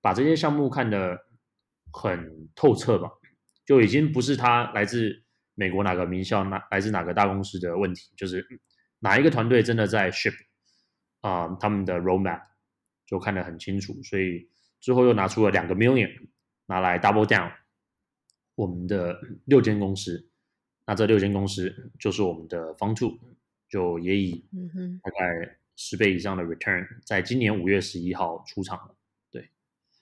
[0.00, 1.18] 把这些项目看得
[1.92, 3.10] 很透彻吧，
[3.66, 5.24] 就已经不是他来自
[5.58, 8.46] 美国哪个名校，哪来自哪个大公司的问题，就是
[9.00, 10.32] 哪一个团队真的在 ship
[11.20, 12.40] 啊、呃，他们的 roadmap
[13.04, 14.48] 就看得很清楚，所以
[14.80, 16.08] 之后又拿出了两个 million
[16.66, 17.52] 拿来 double down
[18.54, 20.30] 我们的六间公司。
[20.86, 23.18] 那这六间公司就是我们的 Fund Two，
[23.68, 24.46] 就也以
[25.02, 28.94] 大概十倍以上的 return，在今年五月十一号出场了。
[29.30, 29.50] 对，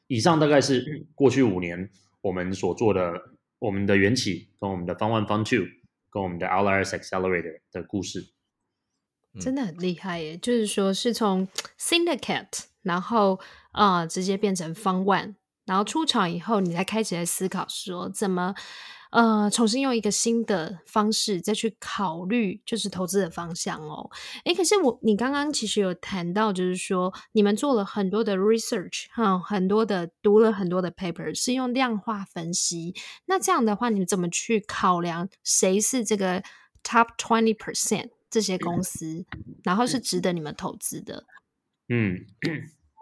[0.06, 1.90] 以上大概是过去五年
[2.20, 3.36] 我们所做的，
[3.66, 5.66] 我们的缘起跟我们的 Fund One、Fund Two
[6.09, 8.29] 跟我们的 Outliers Accelerator 的故事，
[9.40, 10.37] 真的很厉害耶！
[10.37, 13.40] 就是说是从 Syndicate，然后
[13.72, 18.55] 啊、呃、直接变成 Fund One，然后出场以后，你才开始在思考说怎么。
[19.12, 24.10] 呃，重新用一个新的方式再去考虑，就是投资的方向哦。
[24.44, 32.94] 诶，可是我你刚刚其实有谈到，就是说你们做了很多的 research，哈、嗯，很多的读了很多的 paper，是用量化分析。
[33.26, 36.42] 那这样的话，你们怎么去考量谁是这个
[36.82, 39.24] top twenty percent 这些公司，
[39.62, 41.24] 然后是值得你们投资的？
[41.88, 42.26] 嗯，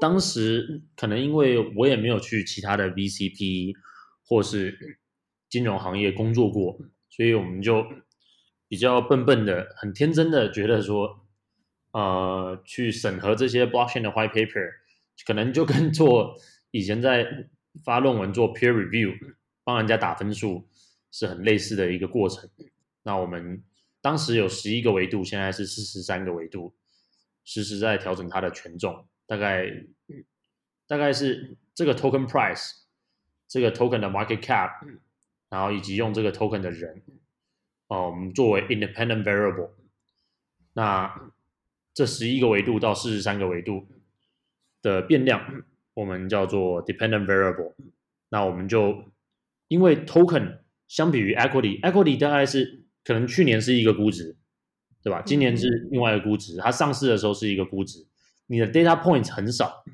[0.00, 3.72] 当时可能因为我也没有去其他的 VCP
[4.26, 5.00] 或是。
[5.54, 6.76] 金融行业工作过，
[7.08, 7.86] 所以我们就
[8.66, 11.24] 比较笨笨的、很天真的觉得说，
[11.92, 14.68] 呃，去审核这些 blockchain 的 white paper，
[15.24, 16.36] 可能就跟做
[16.72, 17.46] 以前在
[17.84, 19.16] 发论文做 peer review，
[19.62, 20.66] 帮人家打分数
[21.12, 22.50] 是很类似的一个过程。
[23.04, 23.62] 那我们
[24.00, 26.74] 当时有十一个维度，现在是四十三个维度，
[27.44, 29.70] 实时在调整它的权重，大概
[30.88, 32.72] 大概是这个 token price，
[33.46, 34.70] 这个 token 的 market cap。
[35.54, 37.00] 然后以及用这个 token 的人，
[37.86, 39.70] 哦，我们作为 independent variable，
[40.72, 41.30] 那
[41.94, 43.86] 这十一个维度到四十三个维度
[44.82, 45.62] 的变量，
[45.94, 47.72] 我们叫做 dependent variable。
[48.30, 49.04] 那我们就
[49.68, 54.36] 因为 token 相比于 equity，equity 大概是可能去年是一个估值，
[55.04, 55.22] 对吧？
[55.24, 58.04] 今年是另外一个估值，它上市的时候是一个估值，
[58.48, 59.84] 你的 data points 很少，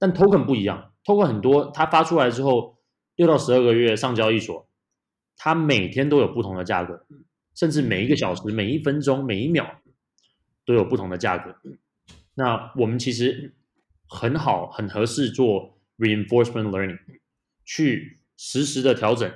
[0.00, 2.76] 但 token 不一样，token 很多，它发出来之后
[3.14, 4.66] 六到十二个月上交易所。
[5.36, 7.06] 它每天都有不同的价格，
[7.54, 9.82] 甚至每一个小时、每一分钟、每一秒
[10.64, 11.54] 都有不同的价格。
[12.34, 13.54] 那我们其实
[14.08, 16.98] 很好、很合适做 reinforcement learning，
[17.64, 19.30] 去实时的调整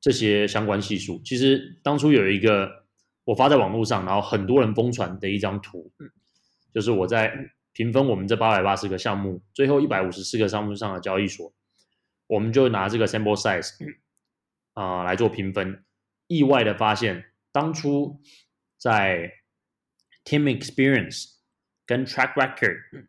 [0.00, 1.20] 这些相关系数。
[1.24, 2.86] 其实当初有一个
[3.24, 5.92] 我发在网络上，然后很多人疯传的一张图，
[6.72, 11.52] 就是我在评分我们这八百八十个项目，最后一百五十四个项目上的交易所，
[12.26, 13.70] 我们就拿这个 sample size。
[14.78, 15.84] 啊、呃，来做评分，
[16.28, 18.20] 意外的发现，当初
[18.76, 19.32] 在
[20.24, 21.34] team experience
[21.84, 23.08] 跟 track record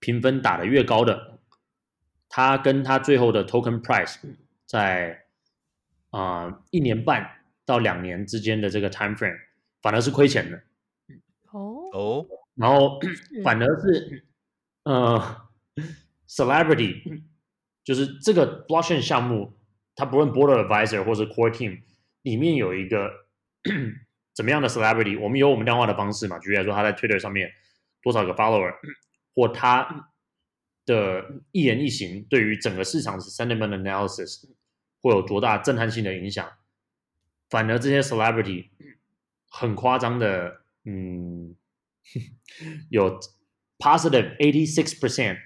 [0.00, 1.40] 评分打得越高的，
[2.30, 4.16] 他跟他最后的 token price
[4.64, 5.26] 在
[6.08, 9.38] 啊、呃、一年半到两年之间的这个 time frame
[9.82, 10.62] 反而是亏钱的。
[11.50, 12.98] 哦哦，然后
[13.44, 14.26] 反而是
[14.84, 15.48] 呃
[16.26, 17.22] celebrity
[17.84, 19.52] 就是这个 blockchain 项目。
[19.96, 21.80] 他不论 board advisor 或是 core team
[22.22, 23.10] 里面有一个
[24.34, 26.38] 怎么样的 celebrity，我们有我们量化的方式嘛？
[26.38, 27.50] 举例来说，他在 Twitter 上面
[28.02, 28.74] 多少个 follower，
[29.34, 30.12] 或他
[30.84, 34.44] 的一言一行对于整个市场的 sentiment analysis
[35.00, 36.48] 会有多大震撼性的影响？
[37.48, 38.68] 反而这些 celebrity
[39.48, 41.56] 很夸张的，嗯，
[42.90, 43.18] 有
[43.78, 45.38] positive eighty six percent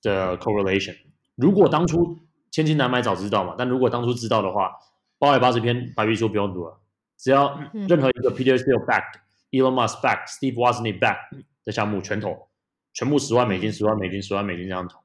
[0.00, 0.96] 的 correlation。
[1.36, 2.21] 如果当初
[2.52, 4.72] 千金难买早知道嘛，但如果当初知道的话，
[5.18, 6.78] 八百八十篇白皮书不用读了，
[7.16, 9.14] 只要任何一个 Peter Thiel backed、
[9.50, 12.48] Elon Musk backed、Steve Wozniak backed 的项目全投，
[12.92, 15.02] 全部十万美金、十万美金、十万美金这样投，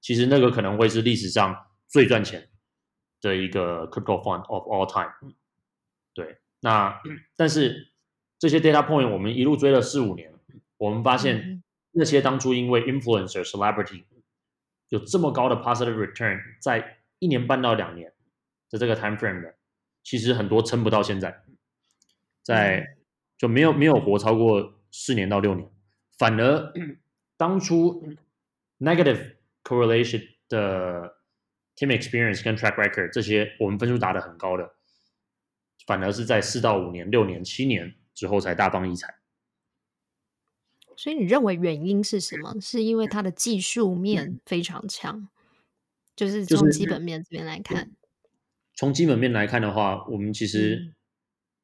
[0.00, 1.56] 其实那个可能会是历史上
[1.88, 2.48] 最赚钱
[3.22, 5.12] 的一个 crypto fund of all time。
[6.12, 7.00] 对，那
[7.34, 7.92] 但是
[8.38, 10.32] 这些 data point 我们一路追了四五年，
[10.76, 14.04] 我们发现那些当初因为 influencer celebrity
[14.94, 18.12] 有这么高的 positive return，在一年半到两年
[18.70, 19.52] 的这个 time frame 的，
[20.04, 21.42] 其实很多撑不到现在，
[22.44, 22.96] 在
[23.36, 25.68] 就没有没有活超过四年到六年，
[26.16, 26.72] 反而
[27.36, 28.06] 当初
[28.78, 31.16] negative correlation 的
[31.74, 34.74] team experience 跟 track record 这些我们分数打得很高的，
[35.88, 39.12] 反而是在四到五年、六年、七年之后才大放异彩。
[40.96, 42.54] 所以你认为原因是什么？
[42.60, 45.28] 是因为它的技术面非常强，
[46.14, 47.90] 就是从基本面这边来看，
[48.74, 50.94] 从基本面来看的话，我们其实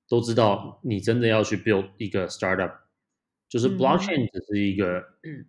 [0.09, 2.81] 都知道，你真的要去 build 一个 startup，
[3.49, 5.47] 就是 blockchain 只是一个，嗯、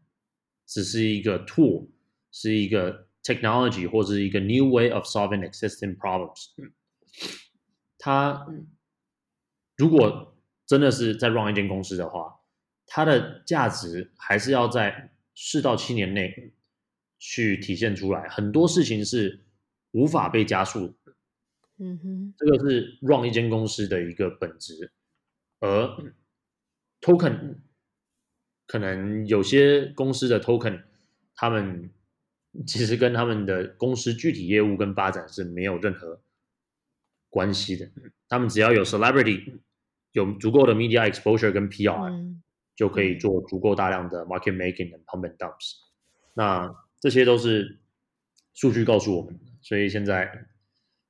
[0.65, 1.87] 只是一个 tool，
[2.31, 6.49] 是一个 technology 或者是一个 new way of solving existing problems。
[7.97, 8.47] 它
[9.77, 12.40] 如果真的是在 run 一间公司的话，
[12.93, 16.51] 它的价值还是要在四到七年内
[17.17, 18.27] 去体现出来。
[18.27, 19.39] 很多事情是
[19.91, 21.13] 无法被加速的。
[21.77, 24.91] 嗯哼，这个是 run 一间公司的一个本质，
[25.61, 26.03] 而
[26.99, 27.55] token
[28.67, 30.83] 可能有些公司的 token，
[31.33, 31.89] 他们
[32.67, 36.21] 其实跟他们的公司具体业务跟发展是没有任何
[37.29, 37.89] 关系的。
[38.27, 39.61] 他们只要有 celebrity，
[40.11, 42.43] 有足够的 media exposure 跟 PR，嗯，
[42.81, 45.75] 就可以做足够大量的 market making 和 pump and dumps。
[46.33, 47.79] 那这些都是
[48.55, 50.47] 数据告诉我们的，所以现在。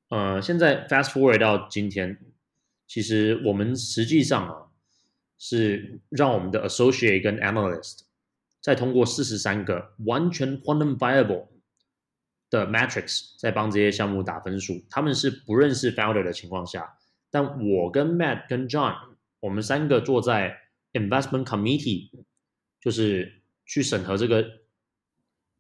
[0.09, 2.19] 呃，现在 fast forward 到今天，
[2.85, 4.67] 其实我们实际上啊，
[5.39, 8.01] 是让我们的 associate 跟 analyst
[8.59, 11.47] 再通过四十三个完全 quantifiable
[12.49, 14.83] 的 metrics，在帮这些项目打分数。
[14.89, 16.97] 他们是不认识 founder 的情况下，
[17.29, 20.57] 但我跟 Matt 跟 John，我们三个坐在
[20.93, 22.09] investment committee，
[22.79, 24.45] 就是去审核这个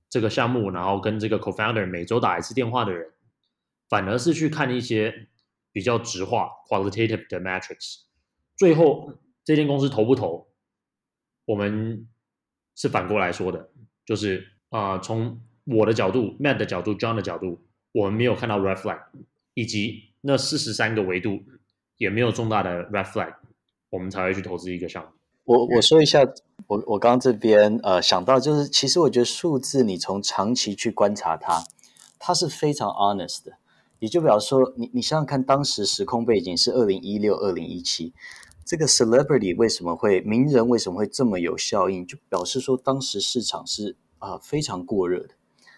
[0.09, 3.11] 这个项目，然后跟这个 co-founder 每周打一次电话的人。
[3.89, 5.27] 反而是去看一些
[5.73, 8.03] 比较直化 qualitative 的 metrics，
[8.55, 10.47] 最后这间公司投不投，
[11.43, 12.07] 我们
[12.73, 13.69] 是反过来说的，
[14.05, 19.03] 就是啊、从我的角度、Matt 的角度、John 的角度，我们没有看到 red flag，
[19.55, 21.43] 以及那四十三个维度
[21.97, 23.35] 也没有重大的 red flag，
[23.89, 25.11] 我们才会去投资一个项目。
[25.45, 26.23] 我我说一下，
[26.67, 31.63] 我我刚刚这边呃想到就是，其实我觉得数字你从长期去观察它，
[32.19, 33.53] 它是非常 honest 的。
[33.99, 38.13] 也就表示说，你你想想看，当时时空背景是二零一六、二零一七，
[38.65, 42.05] 这个 celebrity 为什么会名人为什么会这么有效应？
[42.05, 45.29] 就表示说，当时市场是啊、呃、非常过热的。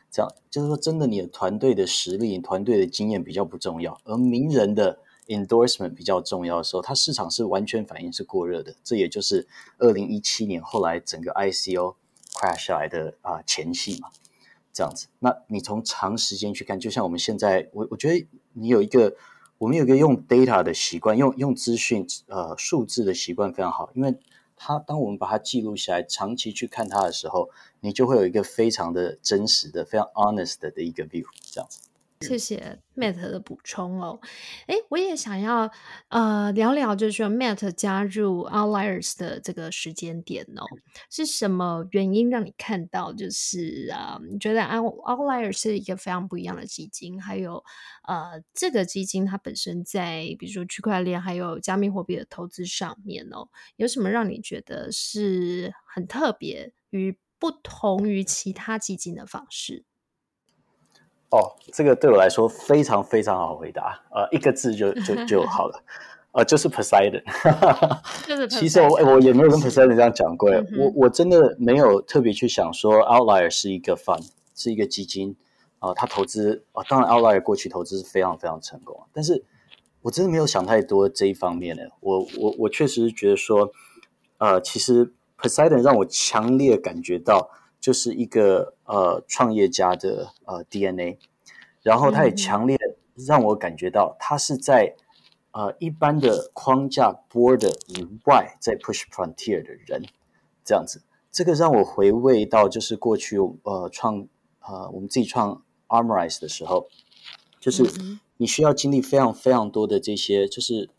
[0.10, 8.76] 这样就是说，真的，你的团队的实力、团队的经验比较不重要，而名人的 endorsement 比较重要的时候，它市场是完全反应是过热的。
[8.84, 11.96] 这也就是二零一七年后来整个 ICO
[12.34, 14.10] crash 下来的啊、前戏嘛。
[14.76, 19.16] 这样子，那你从长时间去看，就像我们现在，我我觉得你有一个，
[19.60, 24.18] 我们有一个用 data 的习惯，用用资讯呃数字的习惯非常好，因为
[24.58, 31.82] 它当我们把它记录下来，长期去看它的时候，你就会有一个非常的真实的、非常 honest 的一个 view，这样子。
[32.24, 34.20] 谢谢 Matt 的补充哦，
[34.68, 35.72] 哎，我也想要
[36.10, 40.66] 呃聊聊，就是说 Matt 加入 Outliers 的这个时间点哦，
[41.10, 47.64] 是什么原因让你看到就是啊、呃，你觉得 Outliers 是一个非常不一样的基金，还有
[48.08, 59.84] 呃这个基金它本身在比如说区块链还有加密货币的投资上面哦，有什么让你觉得是很特别与不同于其他基金的方式？
[61.34, 65.82] 哦，这个对我来说非常非常好回答，呃，一个字就就就好了，
[66.34, 67.24] 呃，就是 Poseidon。
[68.28, 68.50] 就是 Poseidon。
[68.62, 75.36] 其实我我也没有跟 Poseidon 这样讲过，嗯、我我真的没有特别去想说 Outlier 是一个 fund，是一个基金
[75.80, 79.44] 啊，他、呃、投资啊、呃，当然 Outlier 过去投资是非常非常成功，但是
[80.04, 83.72] 我真的没有想太多这一方面的，我我我确实是觉得说，
[84.38, 87.50] 呃，其实 Poseidon 让我强烈感觉到。
[87.84, 91.20] 就是一个呃创业家的呃 DNA，
[91.82, 92.78] 然后他也强烈
[93.14, 94.96] 让我感觉到他是在
[95.52, 100.02] 呃一般的框架 border 以外在 push frontier 的人，
[100.64, 104.30] 这样子，这个让我回味到就是过去呃创
[104.62, 106.88] 呃我们自己创 Armorize 的时候，
[107.60, 107.84] 就是
[108.38, 110.90] 你需要经历非常非常多的这些，就是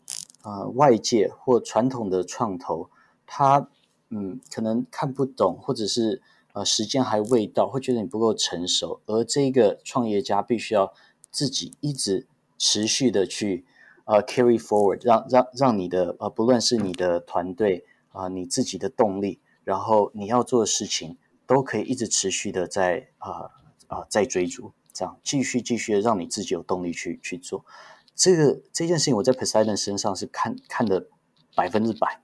[0.43, 2.91] 呃外界或传统的创投，
[3.25, 3.67] 他
[4.11, 6.21] 嗯可能看不懂或者是。
[6.55, 10.93] 呃，时间还未到，会觉得你不够成熟，而这个创业家必须要
[11.29, 13.65] 自己一直持续的去
[14.05, 23.51] 呃 carry forward，让让让你的呃不论是你的团队啊、你自己的动力，然后你要做的事情都可以一直持续的在啊
[23.87, 27.65] 啊、在追逐，这样继续继续的让你自己有动力去去做
[28.15, 29.15] 这个这件事情。
[29.17, 31.07] 我在 Poseidon 身上是看看的
[31.53, 32.21] 百分之百。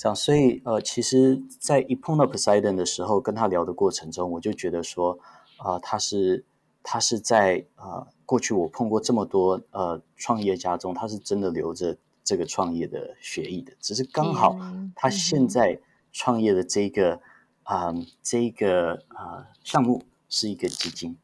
[0.00, 5.18] 这样，所以呃，其实，在一碰到 Poseidon 的时候，跟他聊的过程中，我就觉得说，
[5.58, 6.42] 啊、呃，他是
[6.82, 14.56] 他是在呃，过去我碰过这么多呃创业家中，他是真的留着这个创业的血液的，只是刚好
[14.96, 15.78] 他现在
[16.12, 17.20] 创业的这个
[17.64, 21.18] 啊、呃，这个啊、呃、项目是一个基金，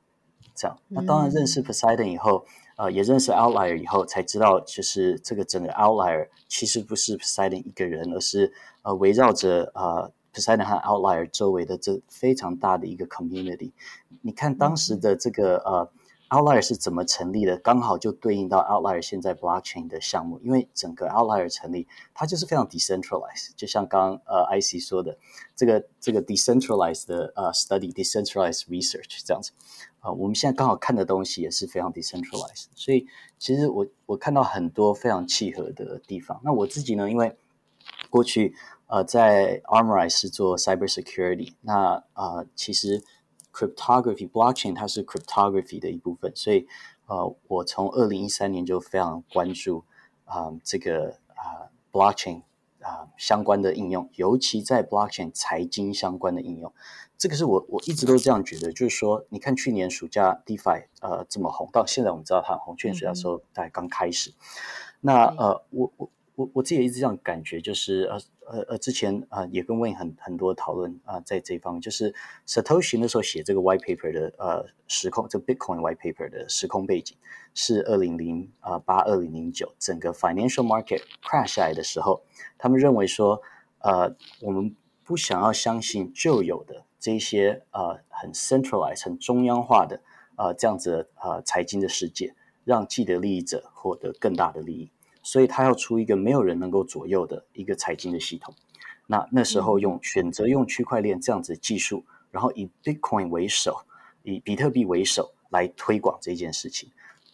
[0.55, 0.79] 这样。
[0.89, 2.45] 那当然认识 Poseidon 以后，
[2.77, 8.53] 呃也认识 outlier 以后，才知道就是这个整个 outlier 其实不是 Poseidon 一个人，而是
[8.83, 13.72] 呃围绕着呃 Poseidon 和 outlier 周围的这非常大的一个 community。
[14.22, 15.91] 你看当时的这个呃。
[16.29, 17.57] Outlier 是怎么成立的？
[17.57, 25.16] 刚好就对应到 Outlier 现在 Blockchain 的项目，因为整个 Outlier 成立，它就是非常 decentralized，就像刚刚呃 IC 说的，
[25.55, 29.53] 这个这个 decentralized 的呃 study，decentralized research 这样子
[30.13, 33.07] 我们现在刚好看的东西也是非常 decentralized，所以
[33.39, 36.41] 其实我我看到很多非常契合的地方。
[36.45, 37.37] 那我自己呢，因为
[38.11, 38.55] 过去
[38.87, 43.03] 呃在 Armorize 是做 cybersecurity，那啊、呃、其实。
[43.59, 46.69] Cryptography blockchain 它是 cryptography 的一部分，所以
[47.07, 49.83] 呃，我从二零一三年就非常关注
[50.27, 52.43] 啊、这个啊、blockchain
[52.83, 56.71] 啊、相关的应用，尤其在 blockchain 财经相关的应用，
[57.19, 64.35] 这个是我我一直都这样觉得，就是说，你看去年暑假 DeFi 呃这么红，到现在我们知道它很红，去年暑假的时候大概刚开始，嗯、
[65.01, 66.11] 那呃我我。
[66.37, 72.14] 我我自己也一直这样感觉，就是呃呃呃，之前啊、呃、也跟 Wayne 很很多讨论啊、呃，在这一方面，就是
[72.47, 77.17] Satoshi 那时候写这个 White Paper 的呃时空，这个 Bitcoin White Paper 的时空背景
[77.55, 82.23] 是二零零啊八二零零九，整个 Financial Market crash 下来的时候，
[82.59, 83.41] 他们认为说
[83.79, 90.01] 呃我们不想要相信旧有的这些呃很 centralized 很中央化的
[90.35, 92.35] 呃这样子呃财经的世界，
[92.65, 94.91] 让既得利益者获得更大的利益。
[95.23, 98.53] 所以他要出一个没有人能够左右的一个财经的系统，
[99.07, 103.83] 那那时候用选择用区块链这样子的技术，然后以 Bitcoin 为首，
[104.25, 106.91] 以比特币为首来推广这件事情。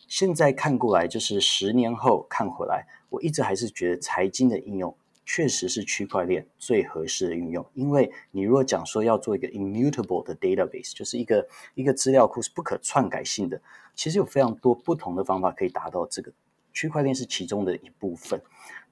[0.07, 4.95] 现在看过来，就是十年后看回来，我一直还是觉得财经的应用
[5.25, 7.65] 确实是区块链最合适的运用。
[7.75, 13.61] 因为你如果讲说要做一个 immutable 的 database，就是一个一个资料库是不可篡改性的，
[13.95, 16.33] 其实有非常多不同的方法可以达到这个。
[16.75, 18.41] 区块链是其中的一部分，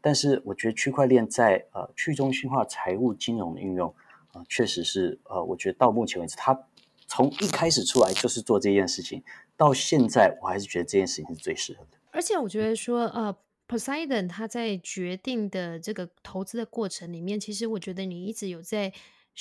[0.02, 3.88] 但是我觉得区块链在呃去中心化财务金融的运用
[4.32, 6.66] 啊、呃，确实是呃，我觉得到目前为止，它
[7.06, 9.22] 从一开始出来就是做这件事情，
[9.56, 11.96] 到现在我还是觉得这件事情是最适合的。
[12.10, 13.34] 而且我觉得说呃
[13.70, 18.92] ，Poseidon 他在决定的这个投资的过程里面，其实我觉得你一直有在。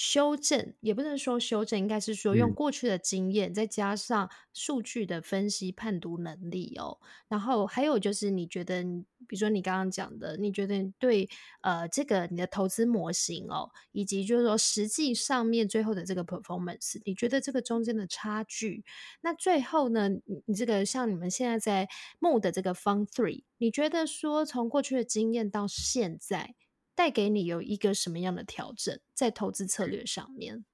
[0.02, 7.00] 修正也不能说修正，应该是说用过去的经验，再加上数据的分析判读能力哦。
[7.28, 8.82] 然后还有就是，你觉得，
[9.28, 11.28] 比如说你刚刚讲的，你觉得对
[11.60, 18.86] 呃这个你的投资模型哦，以及就是说实际上面最后的这个 performance，你觉得这个中间的差距，
[19.20, 20.08] 那最后呢，
[20.46, 21.90] 你这个像你们现在在
[22.20, 26.56] 募的这个 Fund Three，你觉得说从过去的经验到现在，
[27.00, 30.66] 带给你有一个什么样的调整在投资策略上面？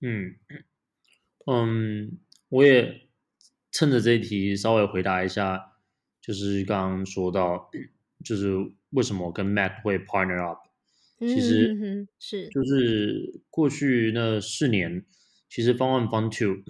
[0.00, 0.36] 嗯
[1.44, 3.10] 嗯，我也
[3.70, 5.76] 趁着这一题稍微回答一下，
[6.18, 7.70] 就是刚刚说到，
[8.24, 8.54] 就是
[8.88, 10.60] 为什么我跟 Matt 会 partner up，
[11.18, 15.04] 其实、嗯、是就是过去那四年，
[15.50, 16.64] 其实 Fund One Fund Two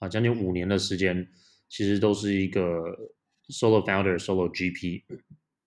[0.00, 1.30] 啊，将近五年的时间，
[1.68, 3.12] 其实都是一个
[3.48, 5.04] solo founder solo GP。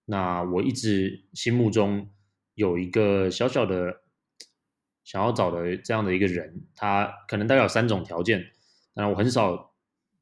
[0.05, 2.11] 那我一直心目中
[2.55, 4.01] 有一个小小的
[5.03, 8.51] 想要找的这样的一个人，他可能大概有三种条件，
[8.93, 9.73] 但我很少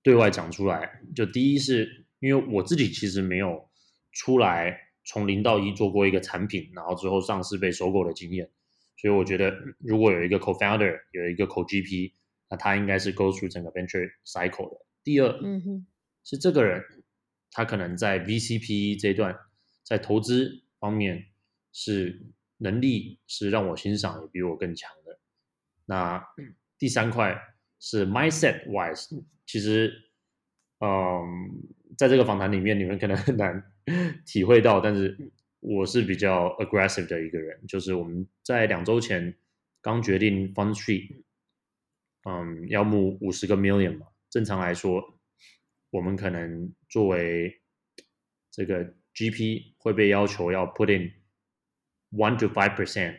[0.03, 1.01] 对外讲出来。
[1.15, 3.69] 就第一是因为我自己其实没有
[4.11, 8.49] 出来从零到一做过一个产品，然后之后上市被收购的经验，
[8.97, 12.13] 所以我觉得如果有一个 co-founder，有一个 co-GP，
[12.49, 14.85] 那他应该是 go through 整个 venture cycle 的。
[15.03, 15.85] 第二，嗯哼，
[16.23, 16.83] 是这个人
[17.51, 19.35] 他可能在 VCP 这段。
[19.83, 21.25] 在投资方面
[21.73, 22.21] 是
[22.57, 25.19] 能力是让我欣赏，也比我更强的。
[25.85, 26.23] 那
[26.77, 27.37] 第三块
[27.79, 29.91] 是 mindset wise，其实，
[30.79, 31.63] 嗯，
[31.97, 33.61] 在这个访谈里面你们可能很难
[34.25, 37.65] 体会到，但是我是比较 aggressive 的一个人。
[37.67, 39.35] 就是我们在两周前
[39.81, 41.23] 刚决定 Fund Three，
[42.23, 44.07] 嗯，要募五十个 million 嘛。
[44.29, 45.19] 正常来说，
[45.89, 47.61] 我们可能作为
[48.51, 48.95] 这个。
[49.13, 51.11] GP 会被要求要 put in
[52.11, 53.17] one to five percent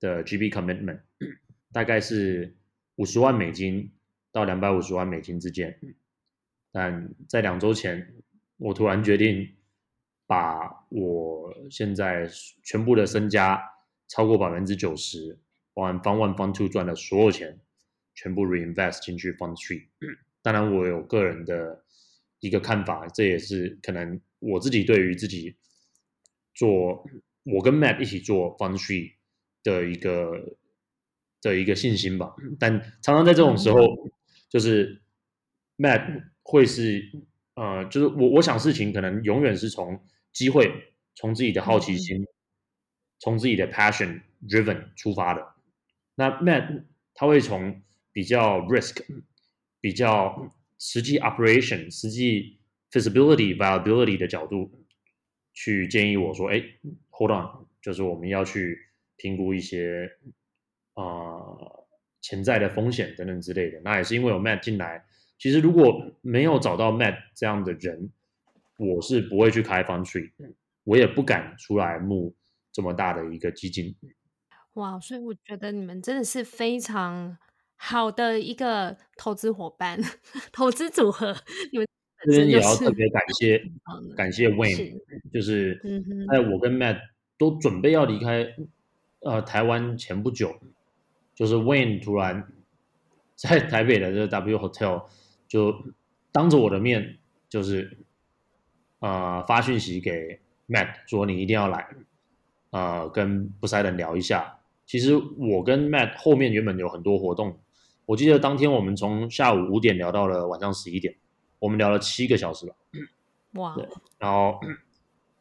[0.00, 1.00] 的 GB commitment，
[1.72, 2.56] 大概是
[2.96, 3.92] 五十万美金
[4.32, 5.78] 到两百五十万美金之间。
[6.72, 8.14] 但在两周前，
[8.56, 9.54] 我突然决定
[10.26, 12.28] 把我现在
[12.64, 13.62] 全部的身家
[14.08, 15.38] 超过百分之九十，
[15.72, 17.60] 包含 Fund One Fund Two 赚的所有钱，
[18.14, 19.86] 全部 reinvest 进去 Fund Three。
[20.42, 21.84] 当然，我有个人的
[22.40, 24.20] 一个看法，这也是可能。
[24.40, 25.56] 我自己对于自己
[26.54, 27.04] 做，
[27.42, 29.14] 我跟 Matt 一起做 Fund Three
[29.62, 30.56] 的一个
[31.42, 32.34] 的一个信心吧。
[32.58, 33.78] 但常常在这种时候，
[34.48, 35.02] 就是
[35.76, 37.10] Matt 会是
[37.54, 42.26] 呃，就是我我想事情可能永远是从机会，从自己的好奇心，嗯、
[43.18, 45.54] 从自己的 passion driven 出发的。
[46.14, 46.84] 那 Matt
[47.14, 47.82] 他会从
[48.12, 49.04] 比较 risk，
[49.80, 52.58] 比较实际 operation，实际
[52.90, 54.83] feasibility viability 的角度
[55.54, 56.62] 去建议我说，哎
[57.10, 58.78] ，hold on，就是我们要去
[59.16, 60.10] 评估一些
[60.94, 61.86] 啊、呃、
[62.20, 63.80] 潜在的风险等等之类的。
[63.80, 65.06] 那也是因为有 Matt 进来，
[65.38, 68.10] 其实如果没有找到 Matt 这样的人，
[68.76, 70.32] 我是不会去开 Fun Tree，
[70.82, 72.34] 我也不敢出来募
[72.72, 73.94] 这么大的一个基金。
[74.72, 77.38] 哇，所以我觉得你们真的是非常
[77.76, 80.00] 好的一个投资伙伴、
[80.50, 81.36] 投资组合。
[81.70, 81.86] 你们
[82.24, 83.62] 这边也要特别感谢，
[84.16, 85.02] 感谢 Wayne，是
[85.32, 85.80] 就是
[86.30, 86.98] 在我跟 Matt
[87.36, 88.54] 都准备要离开
[89.20, 90.56] 呃台湾前不久，
[91.34, 92.46] 就是 Wayne 突然
[93.36, 95.04] 在台北的这个 W Hotel
[95.46, 95.74] 就
[96.32, 97.18] 当着我的面，
[97.48, 97.98] 就是
[99.00, 101.86] 啊、呃、发讯息给 Matt 说，你一定要来，
[102.70, 104.58] 啊、呃，跟 Poseidon 聊一下。
[104.86, 107.58] 其实我跟 Matt 后面原本有很多活动，
[108.06, 111.16] 我记得当天我们从下午五点聊到了晚上十一点，
[111.64, 112.74] 我们聊了七个小时吧。
[113.52, 113.74] 哇！
[113.74, 113.88] 对，
[114.18, 114.60] 然后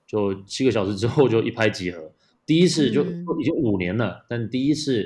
[0.07, 2.09] 就七个小时之后就一拍即合，
[2.45, 5.03] 第一次就已经五年了，嗯、但第一次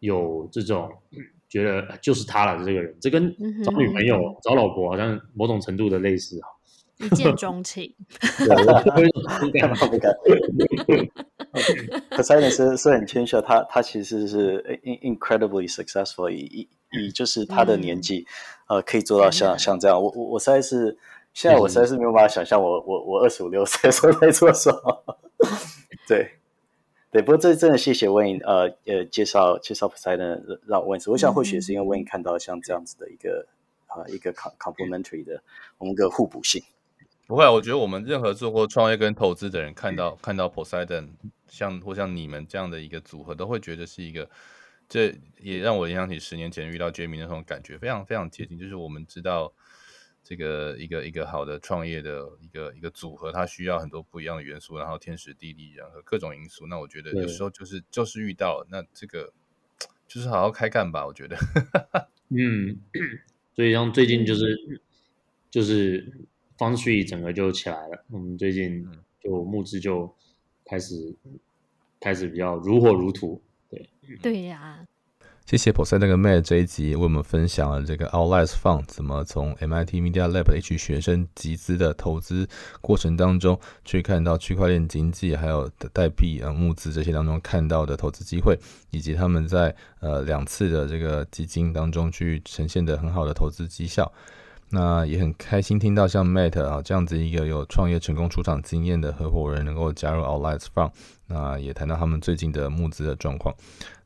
[0.00, 0.90] 有这种
[1.48, 3.34] 觉得就是他了，这个人，这跟
[3.64, 6.38] 找女朋友、嗯、找老婆好像某种程度的类似
[6.98, 7.94] 一见钟情，
[9.40, 10.14] 不敢不敢。
[12.10, 16.68] Poseidon 是是很谦虚，他他其实是 incredibly successful，以
[17.00, 18.26] 以以就是他的年纪，
[18.68, 20.02] 嗯、呃，可以做到像像这样。
[20.02, 20.96] 我我我实在是
[21.32, 25.18] 现在我实在是没有办法想象我我我二十五六岁时候在做什么。
[26.06, 26.32] 对
[27.10, 33.46] 对，不过这真的谢谢 Wayne 呃呃介绍介绍 Poseidon 让我问事，我想或许也是因为 Wayne 看到像这样子的一个
[33.86, 35.42] 啊、呃、一个 complementary 的
[35.78, 36.62] 我们的互补性。
[37.26, 41.10] 不会，我觉得我们任何做过创业跟投资的人，看到看到 Poseidon
[41.48, 44.28] 像或像你们这样的一个组合，都会觉得是一个，
[44.88, 48.58] 这也让我联想起十年前遇到 Jamie 那种感觉，非常非常接近。
[48.58, 49.52] 就是我们知道
[50.22, 56.66] 这个一个一个好的创业的一个一个组合，它需要很多不一样的元素，然后天时地利人和各种因素。
[56.66, 59.32] 那我觉得有时候就是就是遇到那这个
[60.06, 61.36] 就是好好开干吧，我觉得。
[62.30, 62.80] 嗯，
[63.54, 64.82] 所以像最近就是
[65.50, 66.26] 就是。
[66.56, 68.88] Fund Three 整个就起来了，我们最近
[69.20, 70.14] 就募资就
[70.64, 71.16] 开始
[71.98, 73.42] 开始比较如火如荼，
[74.06, 74.78] 对对呀、啊。
[75.46, 82.48] 谢谢 Poseidon 那个 Matt 这一集为我们分享了这个 Outliers Fund 怎么从 MIT Media Lab 的一群学生集资的投资
[82.80, 88.58] 过程当中，去看到区块链经济还有代币啊募资这些当中看到的投资机会，
[88.90, 94.10] 以及他们在呃两次的这个基金当中去呈现的很好的投资绩效。
[94.74, 100.90] 那也很开心听到像 Matt 啊这样子一个有创业成功出场经验的合伙人能够加入 Outliers Fund，
[101.28, 103.54] 那也谈到他们最近的募资的状况。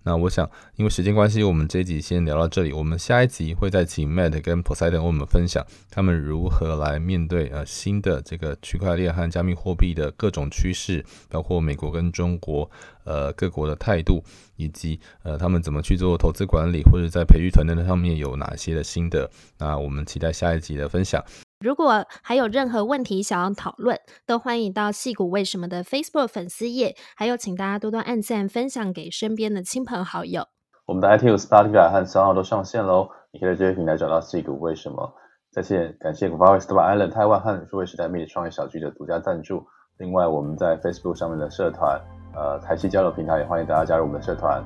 [0.09, 2.73] 那我想，因为时间关系，我们这一集先聊到这里。
[2.73, 12.71] 我们下一集会再请 Matt 跟 Poseidon 为我们分享他们如何来面对呃新的这个区块链和加密货币的各种趋势，包括美国跟中国
[13.05, 14.25] 呃各国的态度，
[14.57, 19.31] 以及呃他们怎么去做投资管理，或者在培育团队的上面有哪些的心得。
[19.59, 21.23] 那我们期待下一集的分享。
[21.61, 30.47] 如果还有任何问题想要讨论，都欢迎到戏骨为什么的 Facebook 粉丝页，还有请大家多多按赞、分享给身边的亲朋好友。
[30.87, 35.13] 我们的 iTunes、Spotify 和 SoundOn 都上线喽，你可以在这些平台找到戏骨为什么。
[35.51, 39.67] 再次感谢 Guava Stable Island 台湾和数位时代魅力创业小聚的独家赞助。
[39.99, 42.01] 另外，我们在 Facebook 上面的社团，
[42.37, 44.63] 呃，台矽交流平台也欢迎大家加入我们的社团。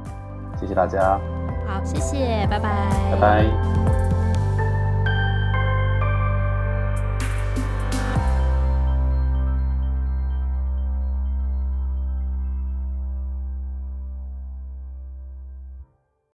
[0.60, 1.18] 谢谢大家。
[1.66, 2.90] 好，谢谢，拜拜。
[3.12, 4.11] 拜拜。